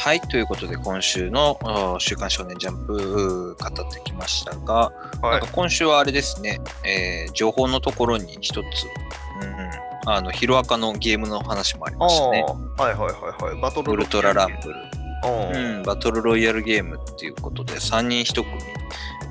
[0.05, 0.21] はい。
[0.21, 1.59] ということで、今週の
[1.99, 4.93] 週刊少年ジャンプ語ってきましたが、
[5.23, 5.49] はい。
[5.51, 9.71] 今週はあれですね、えー情報のところに一つ、うんうん、
[10.05, 12.45] あの、ヒロアカのゲームの話もありあましたね。
[12.47, 13.61] あ、はいはいはいはい。
[13.63, 14.77] バトルウルトラランブル。
[15.25, 18.47] うんうん、バトルロイヤルゲームっていうことで、3人1組。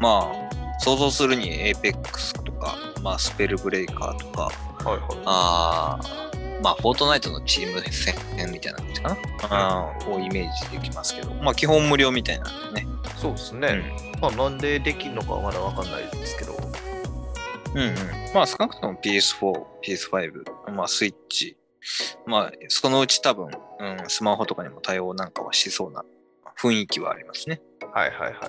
[0.02, 4.50] まあ、想像するに APEX とか、まあ、スペルブレイカーとか、は
[4.86, 5.00] いはい。
[5.28, 8.16] あーまあ、フォートナイトのチーム戦
[8.50, 9.18] みたいな感じかな。
[9.50, 12.88] あーをイメージできますけど、まあ、基本無料みたいなんでね。
[13.18, 13.94] そうですね。
[14.22, 16.54] まあ、なんでできるのかはまだわかんないですけど。
[17.76, 17.96] うんうん。
[18.34, 21.58] まあ、少なくとも PS4、PS5、まあ、スイッチ、
[22.26, 26.06] まあ、そのうち多分、うん、スマホとかにも対応なんかはしそうな
[26.58, 27.62] 雰囲気はありますね。
[27.94, 28.46] はいはいはいはいはい。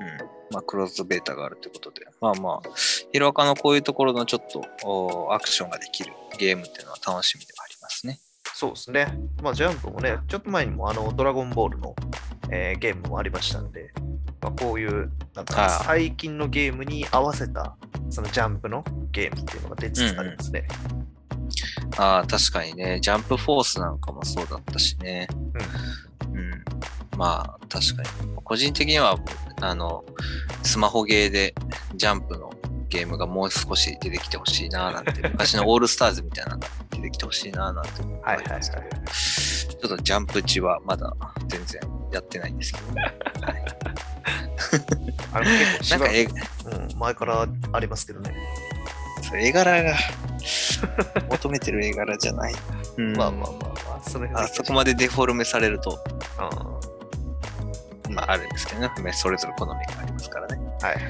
[0.00, 0.28] うん。
[0.52, 2.68] まあ、クローズドベータがあるということで、まあまあ、
[3.12, 8.20] ヒロアカのこういうところのちょっとおアクションができるゲームっていうのは楽しみではありますね。
[8.54, 9.06] そうですね。
[9.42, 11.94] まあ、ジャンプもね、ちょっと前にもあの、ドラゴンボールの、
[12.50, 13.92] えーゲームもありましたんで、
[14.40, 17.76] まあ、こういう、なんか最近のゲームに合わせた、
[18.10, 20.68] そのジャンプのゲームっていうのが出つつありますね。
[21.96, 25.26] ああ、確かにね、ジャンプフォースなんかもそうだったしね。
[26.32, 26.64] うん。
[27.18, 28.08] まあ、確かに。
[28.44, 29.18] 個人的には、
[29.60, 30.04] あの、
[30.62, 31.52] スマホゲーで
[31.96, 32.52] ジャンプの
[32.88, 41.12] ゲームがもう少し出てきてほしいななんて、昔のオールスターズみたいなのが出てきてほしいななんて思いはいはいはいますけど、ちょっとジャンプ値はまだ
[41.48, 41.80] 全然
[42.12, 43.64] やってないんですけど、ね、はい、
[45.32, 48.32] あれも結構なんかうん、前からありますけどね。
[49.22, 49.94] そう絵柄が
[51.30, 52.54] 求めてる絵柄じゃない。
[52.96, 53.16] うん。
[53.16, 55.98] まあまあまあまあ、その辺あそこまでデフォルメされると、
[56.38, 56.48] あ
[58.18, 60.56] まああるんですけどね、それぞれ好みがありますからね。
[60.82, 61.02] はいはい。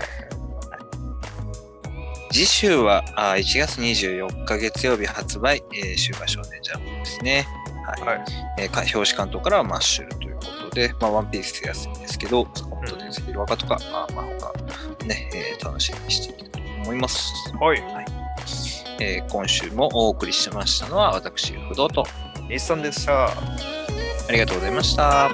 [2.30, 7.46] 次週はあ1月24日月曜日発売、えー、週刊少年ジャンプですね。
[7.86, 8.18] はい。
[8.18, 8.24] はい
[8.58, 14.26] えーか表紙関東からはマッシュルということで、まあ、ワンピース安いんですけど、坂本伝説いる若とか、まあ、まあ、
[14.98, 17.32] 他、ね、えー楽しみにしていきたいと思います。
[17.58, 17.82] はい。
[19.00, 22.04] えー今週もお送りしましたのは、私、不動と、
[22.50, 23.77] 日産でした。
[24.28, 25.30] あありがとうございました。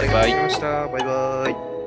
[0.00, 0.88] りがとうございました。
[0.88, 1.77] バイバイ。